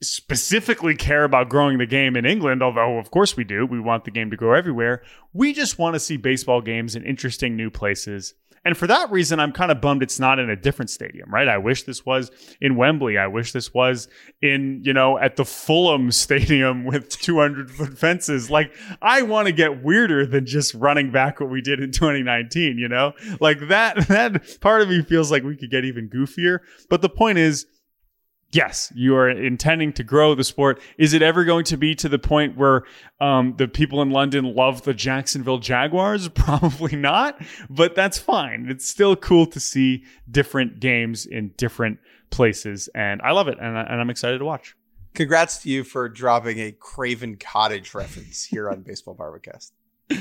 [0.00, 3.66] specifically care about growing the game in England, although of course we do.
[3.66, 5.02] We want the game to grow everywhere.
[5.32, 8.34] We just want to see baseball games in interesting new places.
[8.64, 11.48] And for that reason, I'm kind of bummed it's not in a different stadium, right?
[11.48, 13.18] I wish this was in Wembley.
[13.18, 14.08] I wish this was
[14.42, 18.50] in, you know, at the Fulham Stadium with 200 foot fences.
[18.50, 22.78] Like, I want to get weirder than just running back what we did in 2019,
[22.78, 23.12] you know?
[23.40, 26.58] Like that, that part of me feels like we could get even goofier.
[26.88, 27.66] But the point is,
[28.52, 30.80] yes, you are intending to grow the sport.
[30.98, 32.84] Is it ever going to be to the point where
[33.20, 36.28] um, the people in London love the Jacksonville Jaguars?
[36.34, 38.66] Probably not, but that's fine.
[38.68, 41.98] It's still cool to see different games in different
[42.30, 44.74] places, and I love it, and, I, and I'm excited to watch.
[45.14, 49.72] Congrats to you for dropping a Craven Cottage reference here on Baseball Bar-B-Cast.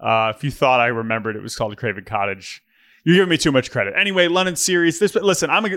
[0.00, 2.64] Uh, if you thought I remembered it was called Craven Cottage,
[3.04, 3.92] You're giving me too much credit.
[3.96, 4.98] Anyway, London series.
[4.98, 5.76] This listen, I'm a,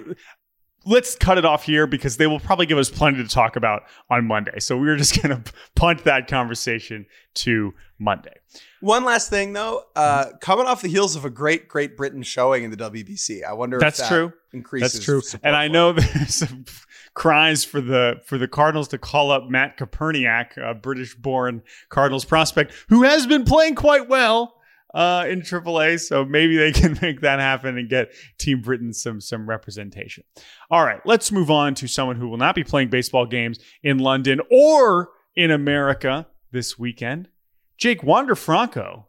[0.85, 3.83] let's cut it off here because they will probably give us plenty to talk about
[4.09, 4.59] on Monday.
[4.59, 8.35] So we're just going to punt that conversation to Monday.
[8.81, 12.63] One last thing, though, uh, coming off the heels of a great Great Britain showing
[12.63, 14.33] in the WBC, I wonder that's if that true.
[14.51, 15.21] Increases that's true.
[15.41, 16.65] And I know there's some
[17.13, 22.73] cries for the for the Cardinals to call up Matt Koperniak, a British-born Cardinals prospect
[22.89, 24.55] who has been playing quite well
[24.93, 25.99] uh, in AAA.
[25.99, 30.23] So maybe they can make that happen and get Team Britain some some representation.
[30.69, 33.99] All right, let's move on to someone who will not be playing baseball games in
[33.99, 37.29] London or in America this weekend.
[37.77, 39.07] Jake Wander Franco,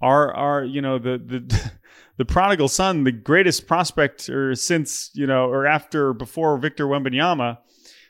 [0.00, 1.72] our our you know the the
[2.16, 7.58] the prodigal son, the greatest prospect or since you know or after before Victor Wembanyama.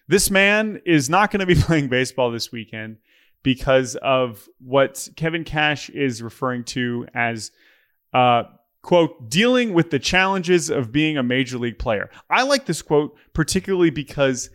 [0.07, 2.99] This man is not going to be playing baseball this weekend
[3.45, 7.53] because of what Kevin Cash is referring to as
[8.13, 8.43] uh,
[8.83, 12.11] quote dealing with the challenges of being a major league player.
[12.29, 14.51] I like this quote particularly because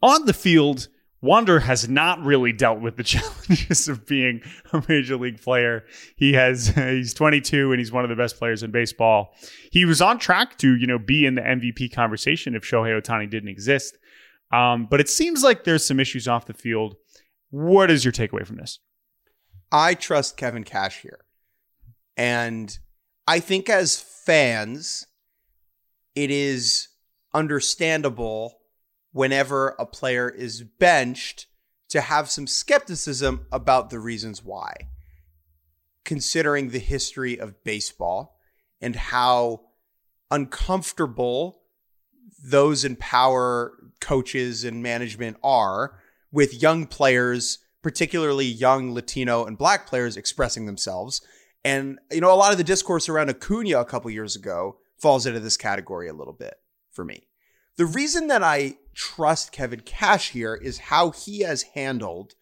[0.00, 0.86] on the field
[1.24, 4.42] Wander has not really dealt with the challenges of being
[4.74, 5.84] a major league player.
[6.16, 9.34] He has he's 22 and he's one of the best players in baseball.
[9.72, 13.28] He was on track to, you know, be in the MVP conversation if Shohei Ohtani
[13.28, 13.96] didn't exist.
[14.52, 16.96] Um, but it seems like there's some issues off the field.
[17.54, 18.80] What is your takeaway from this?
[19.70, 21.20] I trust Kevin Cash here.
[22.16, 22.76] And
[23.28, 25.06] I think as fans,
[26.16, 26.88] it is
[27.32, 28.58] understandable
[29.12, 31.46] whenever a player is benched
[31.90, 34.74] to have some skepticism about the reasons why,
[36.04, 38.36] considering the history of baseball
[38.80, 39.60] and how
[40.28, 41.60] uncomfortable
[42.44, 46.00] those in power, coaches and management are
[46.34, 51.24] with young players, particularly young Latino and black players expressing themselves.
[51.64, 55.26] And, you know, a lot of the discourse around Acuna a couple years ago falls
[55.26, 56.54] into this category a little bit
[56.90, 57.28] for me.
[57.76, 62.34] The reason that I trust Kevin Cash here is how he has handled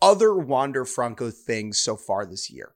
[0.00, 2.72] other Wander Franco things so far this year.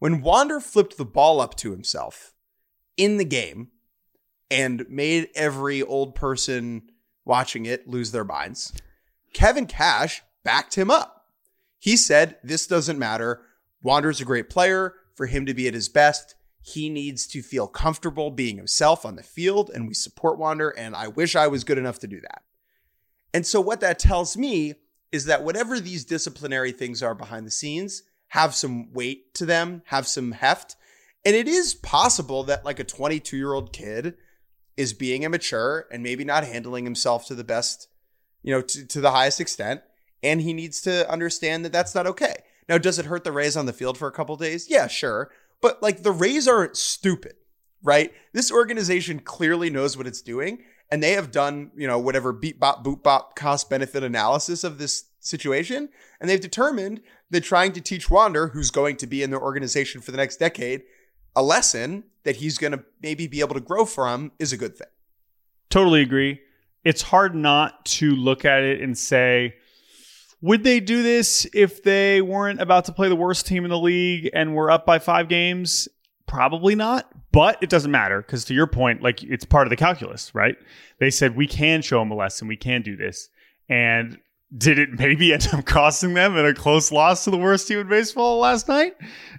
[0.00, 2.34] When Wander flipped the ball up to himself
[2.96, 3.68] in the game
[4.50, 6.90] and made every old person
[7.24, 8.72] watching it lose their minds,
[9.36, 11.26] Kevin Cash backed him up.
[11.78, 13.42] He said, This doesn't matter.
[13.82, 14.94] Wander's a great player.
[15.14, 19.16] For him to be at his best, he needs to feel comfortable being himself on
[19.16, 20.70] the field, and we support Wander.
[20.70, 22.44] And I wish I was good enough to do that.
[23.34, 24.76] And so, what that tells me
[25.12, 29.82] is that whatever these disciplinary things are behind the scenes have some weight to them,
[29.88, 30.76] have some heft.
[31.26, 34.14] And it is possible that, like, a 22 year old kid
[34.78, 37.88] is being immature and maybe not handling himself to the best,
[38.46, 39.82] you know, to, to the highest extent.
[40.22, 42.36] And he needs to understand that that's not okay.
[42.68, 44.70] Now, does it hurt the Rays on the field for a couple days?
[44.70, 45.30] Yeah, sure.
[45.60, 47.34] But like the Rays aren't stupid,
[47.82, 48.12] right?
[48.32, 52.58] This organization clearly knows what it's doing, and they have done, you know, whatever beat
[52.58, 55.88] bop boot bop cost benefit analysis of this situation,
[56.20, 60.00] and they've determined that trying to teach Wander, who's going to be in their organization
[60.00, 60.82] for the next decade,
[61.34, 64.76] a lesson that he's going to maybe be able to grow from is a good
[64.76, 64.88] thing.
[65.70, 66.40] Totally agree.
[66.86, 69.56] It's hard not to look at it and say,
[70.40, 73.78] would they do this if they weren't about to play the worst team in the
[73.78, 75.88] league and were up by five games?
[76.28, 79.76] Probably not, but it doesn't matter because to your point, like it's part of the
[79.76, 80.54] calculus, right?
[81.00, 83.30] They said we can show them a lesson, we can do this.
[83.68, 84.20] And
[84.56, 87.80] did it maybe end up costing them in a close loss to the worst team
[87.80, 88.94] in baseball last night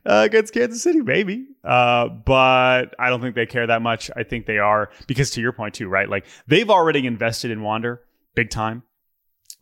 [0.06, 1.00] uh, against Kansas City?
[1.00, 1.46] Maybe.
[1.68, 4.10] Uh, but I don't think they care that much.
[4.16, 6.10] I think they are, because to your point too, right?
[6.10, 8.02] Like they've already invested in Wander
[8.36, 8.84] big time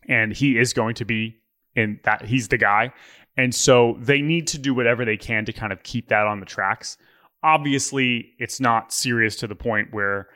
[0.07, 1.37] and he is going to be
[1.75, 2.93] in that he's the guy.
[3.37, 6.39] And so they need to do whatever they can to kind of keep that on
[6.39, 6.97] the tracks.
[7.41, 10.27] Obviously it's not serious to the point where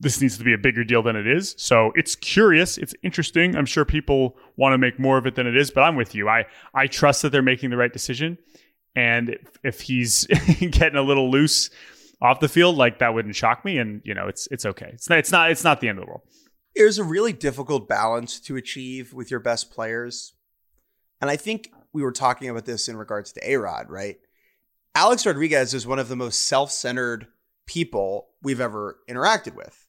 [0.00, 1.54] this needs to be a bigger deal than it is.
[1.58, 2.78] So it's curious.
[2.78, 3.56] It's interesting.
[3.56, 6.14] I'm sure people want to make more of it than it is but i'm with
[6.14, 6.30] you.
[6.30, 8.38] I i trust that they're making the right decision
[8.96, 10.26] and if, if he's
[10.70, 11.70] getting a little loose
[12.22, 15.10] off the field like that wouldn't shock me and you know it's it's okay it's
[15.10, 16.22] not it's not it's not the end of the world
[16.74, 20.32] There's a really difficult balance to achieve with your best players.
[21.20, 24.16] And I think we were talking about this in regards to A Rod, right?
[24.94, 27.28] Alex Rodriguez is one of the most self centered
[27.66, 29.86] people we've ever interacted with.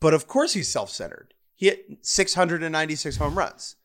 [0.00, 1.34] But of course, he's self centered.
[1.54, 3.76] He hit 696 home runs.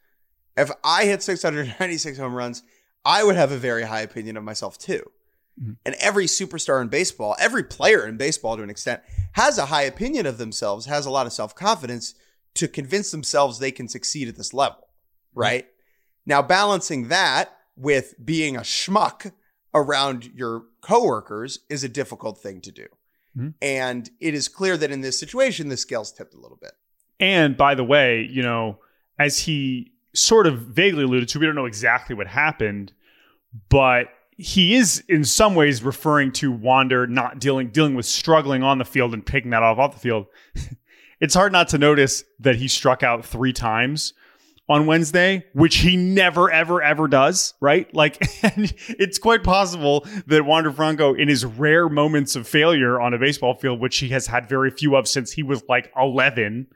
[0.58, 2.64] If I hit 696 home runs,
[3.04, 5.04] I would have a very high opinion of myself too.
[5.86, 9.02] And every superstar in baseball, every player in baseball to an extent,
[9.34, 12.16] has a high opinion of themselves, has a lot of self confidence
[12.56, 14.88] to convince themselves they can succeed at this level,
[15.36, 15.68] right?
[16.26, 19.32] Now, balancing that with being a schmuck
[19.74, 22.88] around your coworkers is a difficult thing to do.
[23.38, 23.54] Mhm.
[23.62, 26.74] And it is clear that in this situation, the scales tipped a little bit.
[27.20, 28.80] And by the way, you know,
[29.20, 32.94] as he sort of vaguely alluded to, we don't know exactly what happened,
[33.70, 34.08] but
[34.38, 38.86] he is in some ways referring to Wander not dealing dealing with struggling on the
[38.86, 40.26] field and picking that off off the field.
[41.20, 44.14] it's hard not to notice that he struck out three times
[44.72, 47.94] on Wednesday, which he never, ever, ever does, right?
[47.94, 53.20] Like, it's quite possible that Wander Franco, in his rare moments of failure on a
[53.20, 56.68] baseball field, which he has had very few of since he was like 11,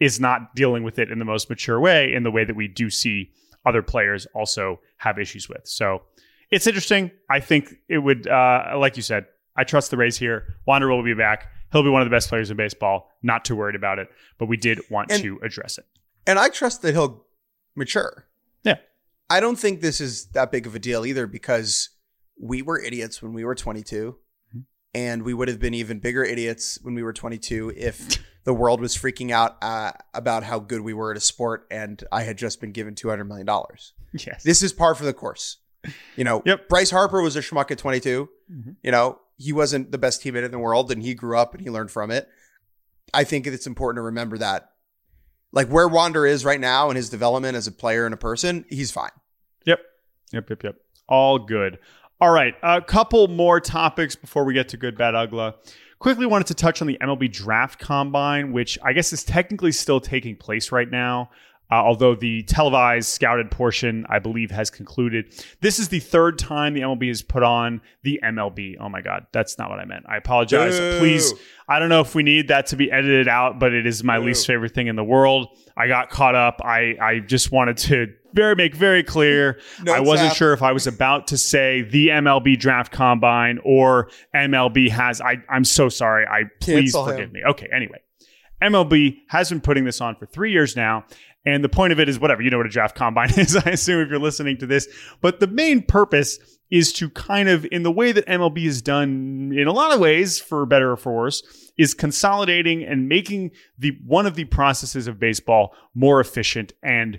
[0.00, 2.66] is not dealing with it in the most mature way, in the way that we
[2.66, 3.30] do see
[3.66, 5.60] other players also have issues with.
[5.66, 6.02] So
[6.50, 7.10] it's interesting.
[7.28, 9.26] I think it would, uh, like you said,
[9.56, 10.54] I trust the Rays here.
[10.66, 11.48] Wander will be back.
[11.70, 13.10] He'll be one of the best players in baseball.
[13.22, 15.84] Not too worried about it, but we did want And- to address it.
[16.26, 17.26] And I trust that he'll
[17.76, 18.26] mature.
[18.64, 18.76] Yeah.
[19.28, 21.90] I don't think this is that big of a deal either because
[22.40, 24.18] we were idiots when we were 22 Mm-hmm.
[24.94, 28.80] And we would have been even bigger idiots when we were 22 if the world
[28.80, 32.36] was freaking out uh, about how good we were at a sport and I had
[32.38, 33.46] just been given $200 million.
[34.14, 34.42] Yes.
[34.42, 35.58] This is par for the course.
[36.16, 36.68] You know, Yep.
[36.68, 38.28] Bryce Harper was a schmuck at 22.
[38.52, 38.76] Mhm.
[38.82, 41.62] You know, he wasn't the best teammate in the world and he grew up and
[41.62, 42.28] he learned from it.
[43.14, 44.70] I think it's important to remember that.
[45.52, 48.64] Like where Wander is right now in his development as a player and a person,
[48.68, 49.10] he's fine.
[49.66, 49.80] Yep.
[50.32, 50.50] Yep.
[50.50, 50.62] Yep.
[50.64, 50.74] Yep.
[51.08, 51.78] All good.
[52.20, 52.54] All right.
[52.62, 55.52] A couple more topics before we get to good, bad, ugly.
[56.00, 60.00] Quickly wanted to touch on the MLB draft combine, which I guess is technically still
[60.00, 61.30] taking place right now.
[61.72, 65.32] Uh, although the televised scouted portion, I believe, has concluded.
[65.60, 68.76] This is the third time the MLB has put on the MLB.
[68.80, 70.04] Oh my God, that's not what I meant.
[70.08, 70.78] I apologize.
[70.78, 70.98] Boo.
[70.98, 71.32] Please,
[71.68, 74.18] I don't know if we need that to be edited out, but it is my
[74.18, 75.56] least favorite thing in the world.
[75.76, 76.60] I got caught up.
[76.64, 79.60] I, I just wanted to very make very clear.
[79.82, 80.36] No I wasn't tap.
[80.36, 85.20] sure if I was about to say the MLB draft combine or MLB has.
[85.20, 86.26] I, I'm so sorry.
[86.26, 87.16] I please Cancel him.
[87.16, 87.40] forgive me.
[87.50, 87.68] Okay.
[87.72, 87.98] Anyway,
[88.62, 91.04] MLB has been putting this on for three years now.
[91.46, 92.42] And the point of it is whatever.
[92.42, 94.86] You know what a draft combine is, I assume, if you're listening to this.
[95.22, 96.38] But the main purpose
[96.70, 100.00] is to kind of, in the way that MLB has done in a lot of
[100.00, 101.42] ways, for better or for worse,
[101.78, 107.18] is consolidating and making the one of the processes of baseball more efficient and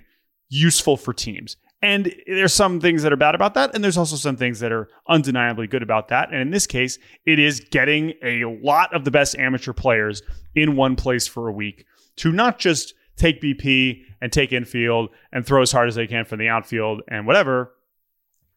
[0.52, 1.56] useful for teams.
[1.80, 4.70] And there's some things that are bad about that, and there's also some things that
[4.70, 6.30] are undeniably good about that.
[6.30, 6.96] And in this case,
[7.26, 10.22] it is getting a lot of the best amateur players
[10.54, 11.84] in one place for a week
[12.16, 16.24] to not just take BP and take infield and throw as hard as they can
[16.24, 17.72] from the outfield and whatever.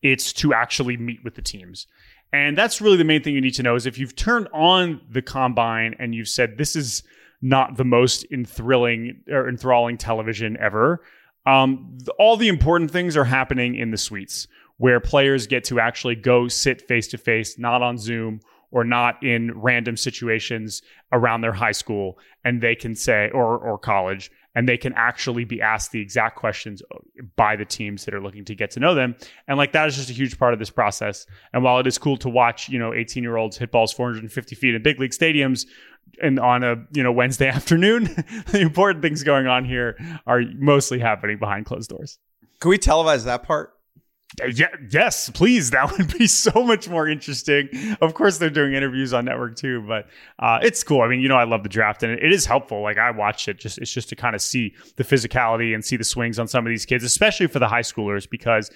[0.04, 1.88] It's to actually meet with the teams.
[2.32, 5.02] And that's really the main thing you need to know is if you've turned on
[5.10, 7.02] the combine and you've said this is
[7.42, 11.02] not the most enthralling or enthralling television ever,
[11.46, 16.16] um, all the important things are happening in the suites where players get to actually
[16.16, 18.42] go sit face to face, not on Zoom
[18.72, 20.82] or not in random situations
[21.14, 25.44] around their high school, and they can say or or college, and they can actually
[25.44, 26.82] be asked the exact questions
[27.36, 29.16] by the teams that are looking to get to know them.
[29.48, 31.26] And like that is just a huge part of this process.
[31.54, 34.56] And while it is cool to watch, you know, 18 year olds hit balls 450
[34.56, 35.66] feet in big league stadiums
[36.22, 38.06] and on a you know Wednesday afternoon,
[38.52, 42.18] the important things going on here are mostly happening behind closed doors.
[42.60, 43.75] Can we televise that part?
[44.44, 45.72] Yeah, yes, please.
[45.76, 47.70] That would be so much more interesting.
[48.00, 50.08] Of course, they're doing interviews on network too, but
[50.40, 51.02] uh, it's cool.
[51.02, 52.82] I mean, you know, I love the draft, and it is helpful.
[52.82, 55.98] Like I watched it, just it's just to kind of see the physicality and see
[55.98, 58.72] the swings on some of these kids, especially for the high schoolers, because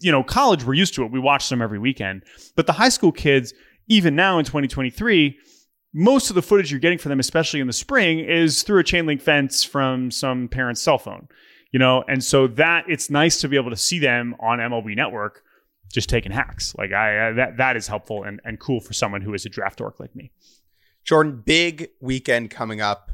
[0.00, 1.12] you know, college we're used to it.
[1.12, 2.24] We watch them every weekend,
[2.54, 3.52] but the high school kids,
[3.88, 5.38] even now in 2023.
[5.98, 8.84] Most of the footage you're getting for them, especially in the spring, is through a
[8.84, 11.26] chain link fence from some parent's cell phone
[11.72, 14.94] you know and so that it's nice to be able to see them on mlb
[14.96, 15.42] network
[15.92, 19.20] just taking hacks like i uh, that that is helpful and, and cool for someone
[19.20, 20.30] who is a draft dork like me
[21.06, 23.12] Jordan, big weekend coming up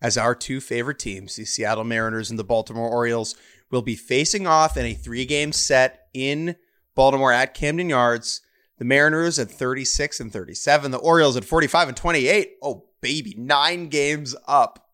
[0.00, 3.34] as our two favorite teams, the Seattle Mariners and the Baltimore Orioles,
[3.70, 6.56] will be facing off in a three game set in
[6.94, 8.40] Baltimore at Camden Yards.
[8.78, 12.52] The Mariners at 36 and 37, the Orioles at 45 and 28.
[12.62, 14.88] Oh, baby, nine games up.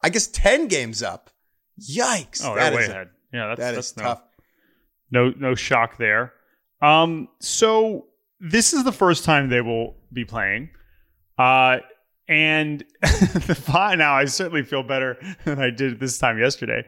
[0.00, 1.30] I guess 10 games up.
[1.78, 2.42] Yikes.
[2.44, 4.22] oh That they're way is- ahead yeah that's, that that's is no, tough.
[5.10, 6.32] no no shock there
[6.82, 8.06] um so
[8.40, 10.70] this is the first time they will be playing
[11.38, 11.78] uh
[12.28, 16.84] and the now I certainly feel better than I did this time yesterday.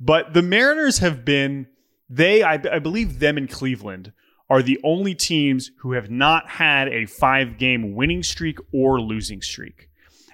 [0.00, 1.66] But the Mariners have been
[2.08, 4.12] they I, I believe them in Cleveland
[4.48, 9.42] are the only teams who have not had a five game winning streak or losing
[9.42, 9.88] streak.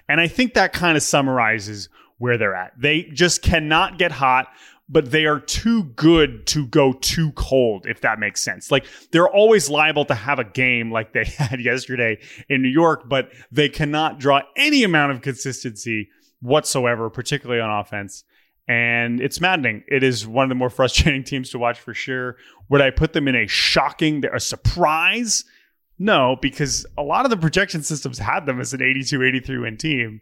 [0.07, 1.89] And I think that kind of summarizes
[2.21, 2.71] where they're at.
[2.79, 4.47] They just cannot get hot.
[4.87, 8.69] but they are too good to go too cold, if that makes sense.
[8.69, 12.19] Like they're always liable to have a game like they had yesterday
[12.49, 16.09] in New York, but they cannot draw any amount of consistency
[16.41, 18.25] whatsoever, particularly on offense.
[18.67, 19.83] And it's maddening.
[19.87, 22.35] It is one of the more frustrating teams to watch for sure.
[22.67, 25.45] Would I put them in a shocking, a surprise?
[25.99, 29.77] No, because a lot of the projection systems had them as an 82 83 win
[29.77, 30.19] team.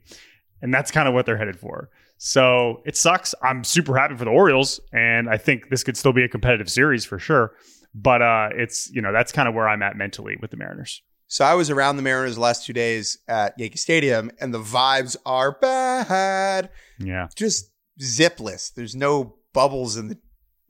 [0.62, 1.90] And that's kind of what they're headed for.
[2.18, 3.34] So it sucks.
[3.42, 6.70] I'm super happy for the Orioles, and I think this could still be a competitive
[6.70, 7.54] series for sure.
[7.96, 11.02] But uh, it's you know that's kind of where I'm at mentally with the Mariners.
[11.28, 14.60] So I was around the Mariners the last two days at Yankee Stadium, and the
[14.60, 16.70] vibes are bad.
[17.00, 18.74] Yeah, just zipless.
[18.74, 20.18] There's no bubbles in the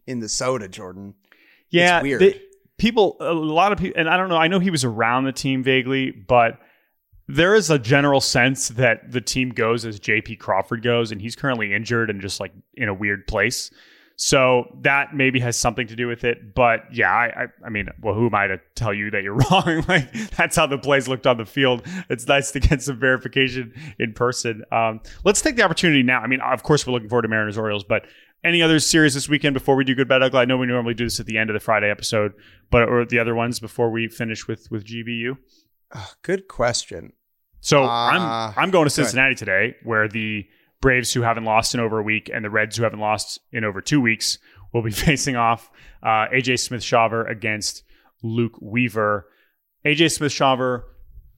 [0.05, 1.15] in the soda, Jordan.
[1.69, 2.21] Yeah, it's weird.
[2.21, 2.41] They,
[2.77, 4.37] people, a lot of people, and I don't know.
[4.37, 6.59] I know he was around the team vaguely, but
[7.29, 11.35] there is a general sense that the team goes as JP Crawford goes, and he's
[11.35, 13.69] currently injured and just like in a weird place.
[14.15, 16.55] So that maybe has something to do with it.
[16.55, 19.35] But yeah, I, I, I, mean, well, who am I to tell you that you're
[19.51, 19.85] wrong?
[19.87, 21.85] like that's how the plays looked on the field.
[22.09, 24.63] It's nice to get some verification in person.
[24.71, 26.21] Um, let's take the opportunity now.
[26.21, 28.07] I mean, of course, we're looking forward to Mariners Orioles, but
[28.43, 30.39] any other series this weekend before we do good bad ugly?
[30.39, 32.33] I know we normally do this at the end of the Friday episode,
[32.71, 35.37] but or the other ones before we finish with with GBU.
[36.23, 37.13] Good question.
[37.61, 40.47] So uh, I'm I'm going to Cincinnati today, where the
[40.81, 43.63] Braves, who haven't lost in over a week, and the Reds, who haven't lost in
[43.63, 44.37] over two weeks,
[44.73, 45.69] will be facing off
[46.01, 47.83] uh, AJ Smith Shawver against
[48.23, 49.27] Luke Weaver.
[49.85, 50.83] AJ Smith Shawver,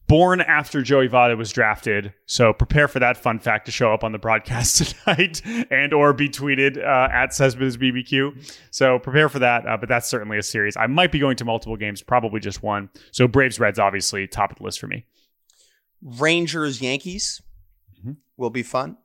[0.07, 4.03] born after Joey Votto was drafted, so prepare for that fun fact to show up
[4.03, 5.41] on the broadcast tonight
[5.71, 8.57] and or be tweeted uh, at Cespedes BBQ.
[8.71, 10.75] So prepare for that, uh, but that's certainly a series.
[10.77, 12.89] I might be going to multiple games, probably just one.
[13.11, 15.05] So Braves Reds, obviously top of the list for me.
[16.01, 17.41] Rangers Yankees
[17.99, 18.13] mm-hmm.
[18.37, 18.97] will be fun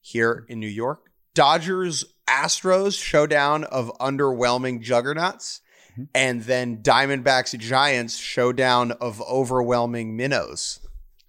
[0.00, 1.10] here in New York.
[1.34, 5.60] Dodgers Astros showdown of underwhelming juggernauts.
[5.92, 6.04] Mm-hmm.
[6.14, 10.80] And then Diamondbacks Giants showdown of overwhelming minnows.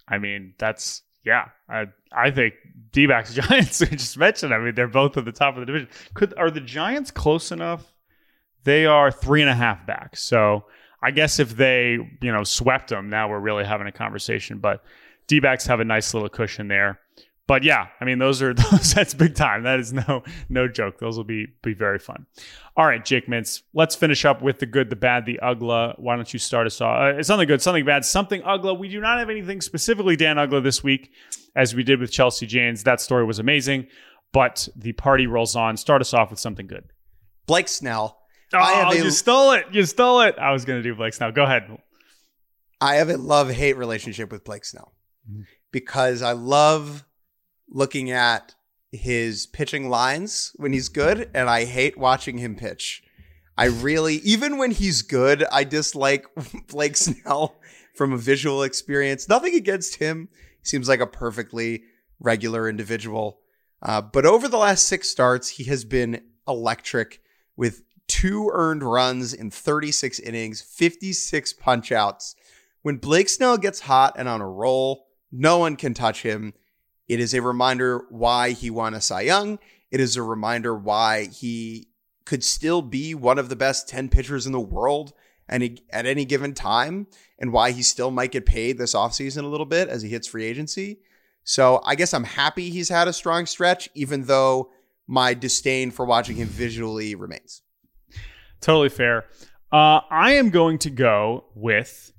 [0.08, 1.48] I mean, that's yeah.
[1.68, 2.54] I I think
[2.90, 4.54] D backs Giants we just mentioned.
[4.54, 5.88] I mean, they're both at the top of the division.
[6.14, 7.92] Could are the Giants close enough?
[8.64, 10.16] They are three and a half back.
[10.16, 10.64] So
[11.04, 14.58] I guess if they, you know, swept them, now we're really having a conversation.
[14.58, 14.82] But
[15.26, 17.00] D backs have a nice little cushion there.
[17.46, 18.94] But yeah, I mean, those are those.
[18.94, 19.64] That's big time.
[19.64, 20.98] That is no no joke.
[20.98, 22.26] Those will be be very fun.
[22.76, 23.62] All right, Jake Mintz.
[23.74, 25.92] Let's finish up with the good, the bad, the ugly.
[25.98, 26.98] Why don't you start us off?
[26.98, 28.76] Uh, something good, something bad, something ugly.
[28.76, 31.12] We do not have anything specifically Dan Ugly this week,
[31.54, 32.84] as we did with Chelsea Janes.
[32.84, 33.88] That story was amazing,
[34.32, 35.76] but the party rolls on.
[35.76, 36.84] Start us off with something good.
[37.46, 38.23] Blake Snell
[38.62, 39.66] Oh, a, you stole it.
[39.72, 40.36] You stole it.
[40.38, 41.32] I was going to do Blake Snell.
[41.32, 41.78] Go ahead.
[42.80, 44.94] I have a love hate relationship with Blake Snell
[45.30, 45.42] mm-hmm.
[45.72, 47.04] because I love
[47.68, 48.54] looking at
[48.92, 53.02] his pitching lines when he's good, and I hate watching him pitch.
[53.56, 56.26] I really, even when he's good, I dislike
[56.68, 57.56] Blake Snell
[57.94, 59.28] from a visual experience.
[59.28, 60.28] Nothing against him.
[60.60, 61.84] He seems like a perfectly
[62.18, 63.40] regular individual.
[63.80, 67.20] Uh, but over the last six starts, he has been electric
[67.56, 72.34] with two earned runs in 36 innings, 56 punchouts.
[72.82, 76.54] When Blake Snell gets hot and on a roll, no one can touch him.
[77.08, 79.58] It is a reminder why he won a Cy Young.
[79.90, 81.88] It is a reminder why he
[82.24, 85.12] could still be one of the best 10 pitchers in the world
[85.46, 87.06] at any given time
[87.38, 90.26] and why he still might get paid this offseason a little bit as he hits
[90.26, 91.00] free agency.
[91.44, 94.70] So I guess I'm happy he's had a strong stretch, even though
[95.06, 97.60] my disdain for watching him visually remains.
[98.64, 99.26] Totally fair.
[99.70, 102.14] Uh, I am going to go with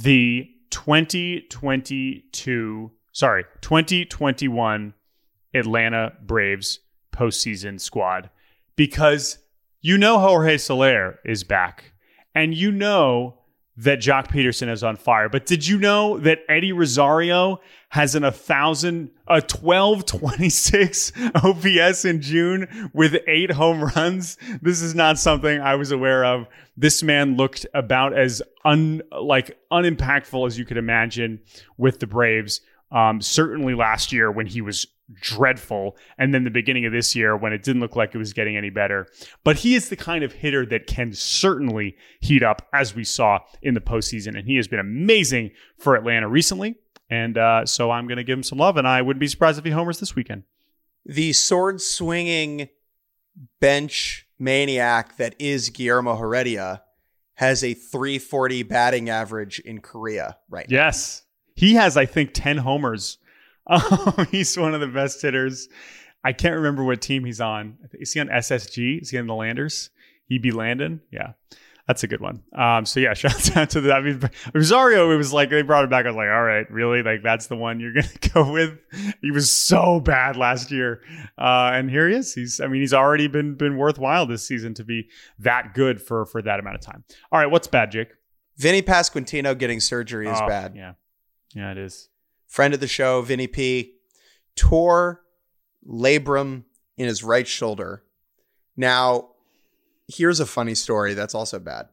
[0.00, 4.94] the 2022, sorry, 2021
[5.52, 6.78] Atlanta Braves
[7.14, 8.30] postseason squad
[8.76, 9.36] because
[9.82, 11.92] you know Jorge Soler is back
[12.34, 13.40] and you know
[13.76, 15.28] that Joc Pederson is on fire.
[15.28, 22.90] But did you know that Eddie Rosario has an 1,000, a 1226 OPS in June
[22.92, 24.36] with eight home runs?
[24.62, 26.46] This is not something I was aware of.
[26.76, 31.40] This man looked about as un, like unimpactful as you could imagine
[31.76, 32.60] with the Braves.
[32.92, 35.96] Um, certainly last year when he was dreadful.
[36.18, 38.56] And then the beginning of this year when it didn't look like it was getting
[38.56, 39.06] any better.
[39.42, 43.40] But he is the kind of hitter that can certainly heat up, as we saw
[43.62, 44.36] in the postseason.
[44.36, 46.76] And he has been amazing for Atlanta recently.
[47.10, 48.76] And uh, so I'm going to give him some love.
[48.76, 50.44] And I wouldn't be surprised if he homers this weekend.
[51.04, 52.70] The sword swinging
[53.60, 56.82] bench maniac that is Guillermo Heredia
[57.34, 60.76] has a 340 batting average in Korea right now.
[60.76, 61.22] Yes.
[61.54, 63.18] He has, I think, 10 homers
[63.68, 65.68] Oh, he's one of the best hitters.
[66.22, 67.76] I can't remember what team he's on.
[67.94, 69.02] Is he on SSG?
[69.02, 69.90] Is he on the Landers?
[70.26, 71.02] He be Landon?
[71.10, 71.32] Yeah.
[71.86, 72.42] That's a good one.
[72.56, 73.96] Um, so yeah, shout out to that.
[73.96, 76.06] I mean, Rosario, it was like they brought it back.
[76.06, 77.02] I was like, all right, really?
[77.02, 78.78] Like that's the one you're gonna go with?
[79.20, 81.02] He was so bad last year,
[81.36, 82.32] uh, and here he is.
[82.32, 85.10] He's, I mean, he's already been been worthwhile this season to be
[85.40, 87.04] that good for for that amount of time.
[87.30, 88.08] All right, what's bad, Jake?
[88.56, 90.74] Vinny Pasquantino getting surgery is Oh, bad.
[90.74, 90.94] Yeah,
[91.54, 92.08] yeah, it is.
[92.54, 93.94] Friend of the show, Vinny P,
[94.54, 95.22] tore
[95.84, 96.62] labrum
[96.96, 98.04] in his right shoulder.
[98.76, 99.30] Now,
[100.06, 101.88] here's a funny story that's also bad.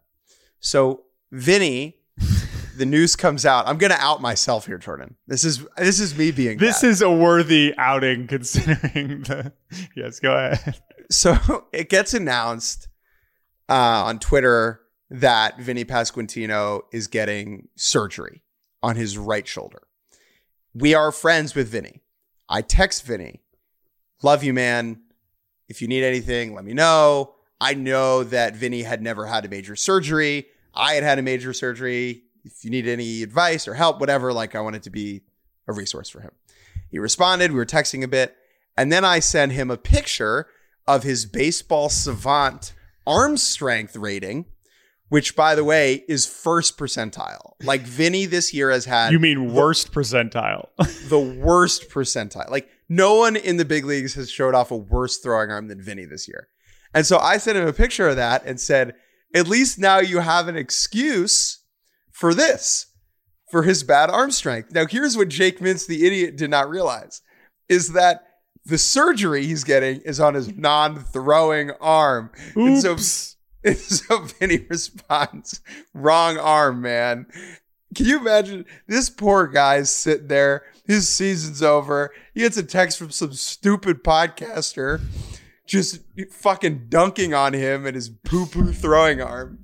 [0.59, 1.97] So, Vinny,
[2.77, 3.67] the news comes out.
[3.67, 5.15] I'm going to out myself here, Jordan.
[5.25, 6.89] This is this is me being This bad.
[6.89, 9.53] is a worthy outing considering the.
[9.95, 10.79] Yes, go ahead.
[11.09, 12.87] so it gets announced
[13.67, 18.43] uh, on Twitter that Vinny Pasquantino is getting surgery
[18.83, 19.87] on his right shoulder.
[20.73, 22.01] We are friends with Vinny.
[22.47, 23.41] I text Vinny,
[24.23, 25.01] love you, man.
[25.67, 27.35] If you need anything, let me know.
[27.59, 30.47] I know that Vinny had never had a major surgery.
[30.73, 32.23] I had had a major surgery.
[32.43, 35.21] If you need any advice or help, whatever, like I wanted to be
[35.67, 36.31] a resource for him.
[36.89, 37.51] He responded.
[37.51, 38.35] We were texting a bit.
[38.75, 40.47] And then I sent him a picture
[40.87, 42.73] of his baseball savant
[43.05, 44.45] arm strength rating,
[45.11, 47.55] which, by the way, is first percentile.
[47.61, 50.69] Like Vinny this year has had You mean worst percentile?
[51.09, 52.49] the worst percentile.
[52.49, 55.81] Like no one in the big leagues has showed off a worse throwing arm than
[55.81, 56.47] Vinny this year.
[56.93, 58.93] And so I sent him a picture of that and said,
[59.35, 61.61] at least now you have an excuse
[62.13, 62.85] for this,
[63.49, 64.71] for his bad arm strength.
[64.71, 67.21] Now, here's what Jake Mintz, the idiot, did not realize
[67.67, 68.23] is that
[68.63, 72.31] the surgery he's getting is on his non-throwing arm.
[72.55, 72.55] Oops.
[72.55, 72.95] and so
[74.39, 75.61] Vinny responds,
[75.93, 77.27] wrong arm, man.
[77.95, 80.63] Can you imagine this poor guy's sitting there?
[80.85, 82.11] His season's over.
[82.33, 85.01] He gets a text from some stupid podcaster
[85.65, 85.99] just
[86.31, 89.59] fucking dunking on him and his poo poo throwing arm.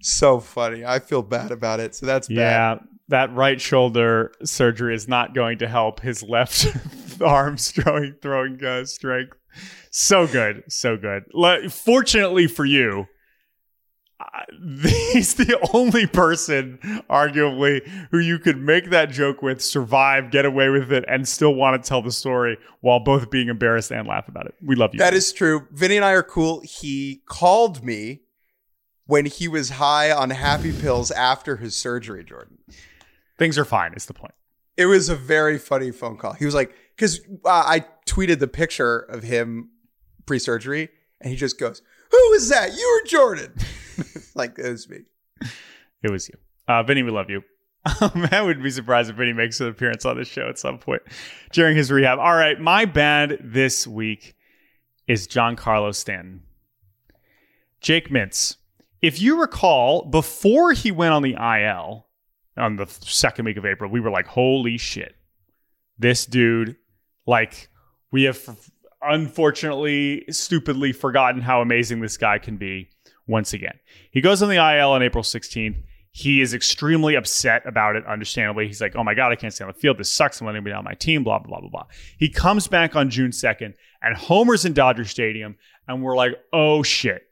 [0.00, 0.84] So funny.
[0.84, 1.94] I feel bad about it.
[1.94, 2.34] So that's bad.
[2.36, 2.78] Yeah,
[3.08, 6.66] that right shoulder surgery is not going to help his left
[7.20, 9.36] arm throwing throwing uh, strength.
[9.90, 11.24] So good, so good.
[11.34, 13.06] Le- Fortunately for you,
[14.52, 16.78] he's the only person,
[17.08, 21.54] arguably, who you could make that joke with, survive, get away with it, and still
[21.54, 24.54] want to tell the story while both being embarrassed and laugh about it.
[24.62, 24.98] We love you.
[24.98, 25.66] That is true.
[25.70, 26.60] Vinny and I are cool.
[26.60, 28.22] He called me
[29.06, 32.58] when he was high on happy pills after his surgery, Jordan.
[33.38, 33.92] Things are fine.
[33.94, 34.34] Is the point?
[34.76, 36.32] It was a very funny phone call.
[36.34, 39.70] He was like, because uh, I tweeted the picture of him
[40.26, 40.90] pre surgery,
[41.20, 42.72] and he just goes, Who is that?
[42.72, 43.54] You or Jordan?
[44.34, 44.98] like, it was me.
[46.02, 46.34] It was you.
[46.66, 47.42] Uh, Vinny, we love you.
[48.00, 50.78] Um, I wouldn't be surprised if Vinny makes an appearance on this show at some
[50.78, 51.02] point
[51.52, 52.18] during his rehab.
[52.18, 54.34] All right, my bad this week
[55.06, 56.42] is Giancarlo Stanton.
[57.80, 58.56] Jake Mintz.
[59.00, 62.06] If you recall, before he went on the IL
[62.56, 65.16] on the second week of April, we were like, holy shit.
[65.98, 66.76] This dude,
[67.26, 67.70] like,
[68.10, 68.38] we have
[69.02, 72.90] unfortunately, stupidly forgotten how amazing this guy can be
[73.26, 73.78] once again.
[74.10, 75.82] He goes on the IL on April 16th.
[76.12, 78.66] He is extremely upset about it, understandably.
[78.66, 79.96] He's like, oh my God, I can't stay on the field.
[79.96, 80.40] This sucks.
[80.40, 81.86] I'm letting me down my team, blah, blah, blah, blah, blah.
[82.18, 85.56] He comes back on June 2nd and homers in Dodger Stadium.
[85.86, 87.22] And we're like, oh shit.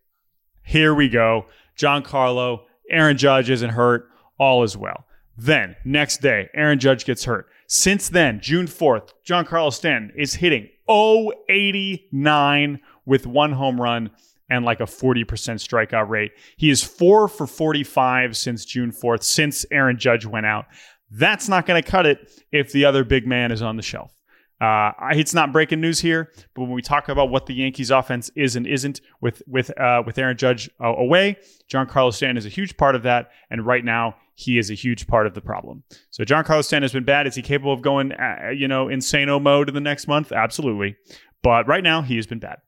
[0.62, 1.46] Here we go.
[1.76, 2.60] Giancarlo,
[2.90, 4.08] Aaron Judge isn't hurt.
[4.38, 5.06] All is well.
[5.36, 7.48] Then, next day, Aaron Judge gets hurt.
[7.66, 14.10] Since then, June 4th, Giancarlo Stanton is hitting 089 with one home run
[14.50, 16.32] and like a 40% strikeout rate.
[16.56, 20.66] He is four for 45 since June 4th, since Aaron Judge went out.
[21.10, 24.14] That's not going to cut it if the other big man is on the shelf.
[24.60, 28.28] Uh, it's not breaking news here, but when we talk about what the Yankees' offense
[28.34, 31.36] is and isn't with with uh, with Aaron Judge uh, away,
[31.72, 35.08] Giancarlo Stanton is a huge part of that, and right now he is a huge
[35.08, 35.82] part of the problem.
[36.10, 37.26] So Giancarlo Stanton has been bad.
[37.26, 40.30] Is he capable of going, uh, you know, insano mode in the next month?
[40.30, 40.94] Absolutely,
[41.42, 42.58] but right now he has been bad.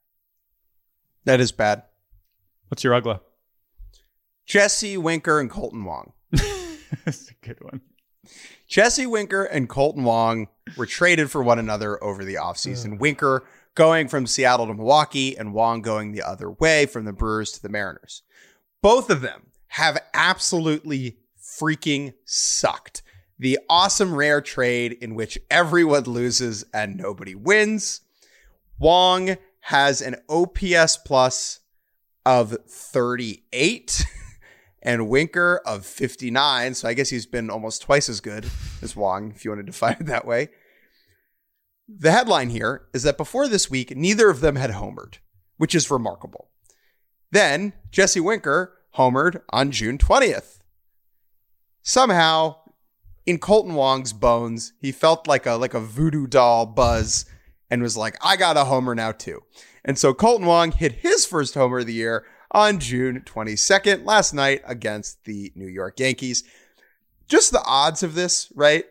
[1.23, 1.83] That is bad.
[2.67, 3.21] What's your Uggla?
[4.45, 6.11] Jesse Winker and Kolten Wong.
[7.05, 7.79] That's a good one.
[8.67, 12.99] Jesse Winker and Kolten Wong were traded for one another over the offseason.
[12.99, 13.45] Winker
[13.75, 17.61] going from Seattle to Milwaukee and Wong going the other way from the Brewers to
[17.61, 18.23] the Mariners.
[18.81, 21.20] Both of them have absolutely
[21.59, 23.01] freaking sucked.
[23.39, 28.01] The awesome rare trade in which everyone loses and nobody wins.
[28.77, 31.59] Wong has an OPS plus
[32.25, 34.05] of 38
[34.81, 36.73] and Winker of 59.
[36.73, 38.47] So I guess he's been almost twice as good
[38.81, 40.49] as Wong, if you want to define it that way.
[41.87, 45.17] The headline here is that before this week, neither of them had homered,
[45.57, 46.49] which is remarkable.
[47.31, 50.60] Then Jesse Winker homered on June 20th.
[51.83, 52.57] Somehow,
[53.25, 57.25] in Kolten Wong's bones, he felt like a like a voodoo doll buzz
[57.69, 59.41] and was like, I got a homer now too.
[59.83, 64.33] And so Kolten Wong hit his first homer of the year on June 22nd last
[64.33, 66.43] night against the New York Yankees.
[67.27, 68.85] Just the odds of this, right?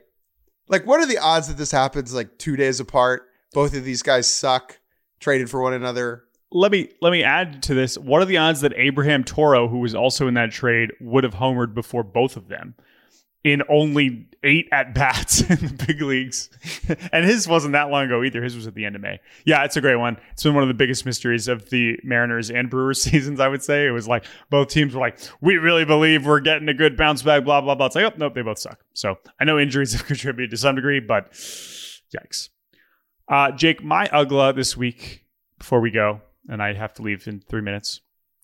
[0.66, 3.28] Like, what are the odds that this happens like two days apart?
[3.53, 4.78] Both of these guys suck,
[5.18, 6.24] traded for one another.
[6.53, 7.96] Let me let me add to this.
[7.96, 11.34] What are the odds that Abraham Toro, who was also in that trade, would have
[11.34, 12.74] homered before both of them?
[13.42, 16.51] in only eight at bats in the big leagues.
[17.12, 18.42] and his wasn't that long ago either.
[18.42, 19.18] His was at the end of May.
[19.44, 20.18] Yeah, it's a great one.
[20.32, 23.62] It's been one of the biggest mysteries of the Mariners and Brewers seasons, I would
[23.62, 23.86] say.
[23.86, 27.22] It was like both teams were like, we really believe we're getting a good bounce
[27.22, 27.86] back, blah, blah, blah.
[27.86, 28.80] It's like, oh, nope, they both suck.
[28.92, 32.51] So I know injuries have contributed to some degree, but yikes.
[33.28, 35.24] Uh, Jake, my Uggla this week,
[35.59, 38.01] before we go, and I have to leave in three minutes,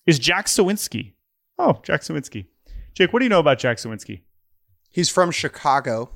[0.07, 1.15] is Jack Suwinski.
[1.59, 2.47] Oh, Jack Suwinski.
[2.95, 4.23] Jake, what do you know about Jack Suwinski?
[4.91, 6.11] He's from Chicago.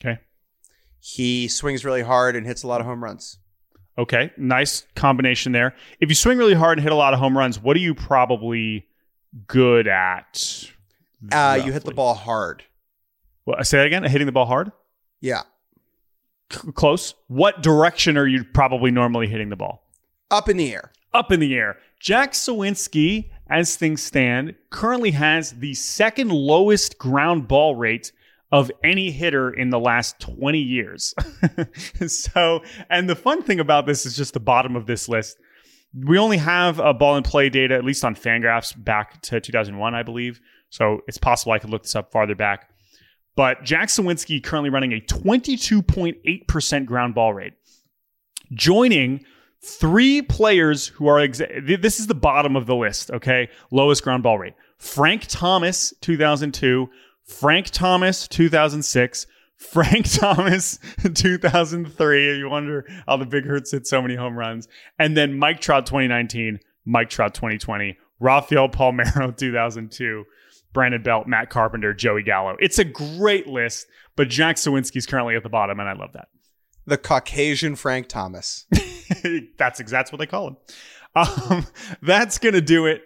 [0.00, 0.20] Okay.
[0.98, 3.38] He swings really hard and hits a lot of home runs.
[3.98, 4.30] Okay.
[4.36, 5.74] Nice combination there.
[6.00, 7.94] If you swing really hard and hit a lot of home runs, what are you
[7.94, 8.86] probably
[9.46, 10.70] good at?
[11.32, 12.64] Uh, you hit the ball hard.
[13.46, 14.02] Well, say that again.
[14.04, 14.72] Hitting the ball hard?
[15.20, 15.42] Yeah.
[16.52, 17.14] C- close.
[17.28, 19.85] What direction are you probably normally hitting the ball?
[20.30, 20.92] Up in the air.
[21.14, 21.78] Up in the air.
[22.00, 28.12] Jack Suwinski as things stand, currently has the second lowest ground ball rate
[28.52, 31.14] of any hitter in the last 20 years.
[32.06, 35.38] so, and the fun thing about this is just the bottom of this list.
[35.94, 39.94] We only have a ball and play data, at least on Fangraphs, back to 2001,
[39.94, 40.40] I believe.
[40.70, 42.70] So it's possible I could look this up farther back.
[43.36, 47.54] But Jack Suwinski currently running a 22.8% ground ball rate.
[48.52, 49.24] Joining
[49.66, 53.48] three players who are exa- this is the bottom of the list okay?
[53.70, 54.54] Lowest ground ball rate.
[54.78, 56.88] Frank thomas 2002
[57.24, 60.78] frank thomas 2006 frank thomas
[61.14, 64.68] 2003 you wonder how the big hurts hit so many home runs.
[64.98, 70.24] And then mike trout 2019 mike trout 2020 rafael palmeiro 2002
[70.72, 72.56] brandon belt matt carpenter joey gallo.
[72.60, 76.28] It's a great list but jack Suwinski's currently at the bottom and i love that.
[76.88, 78.66] The Caucasian Frank Thomas.
[79.58, 80.56] that's that's what they call him.
[81.14, 81.66] Um,
[82.02, 83.02] that's gonna do it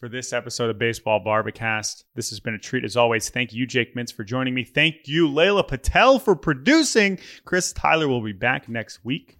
[0.00, 2.04] for this episode of Baseball Bar-B-Cast.
[2.16, 3.30] This has been a treat as always.
[3.30, 4.64] Thank you, Jake Mintz, for joining me.
[4.64, 7.20] Thank you, Layla Patel, for producing.
[7.44, 9.38] Chris Tyler will be back next week.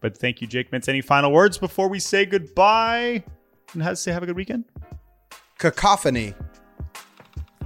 [0.00, 0.88] But thank you, Jake Mintz.
[0.88, 3.24] Any final words before we say goodbye?
[3.72, 4.66] And how to say have a good weekend?
[5.58, 6.34] Cacophony.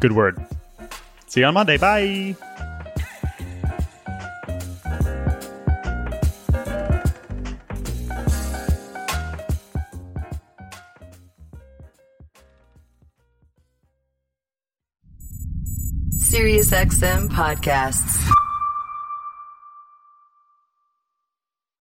[0.00, 0.38] Good word.
[1.26, 1.76] See you on Monday.
[1.76, 2.36] Bye.
[16.68, 18.47] SiriusXM podcasts.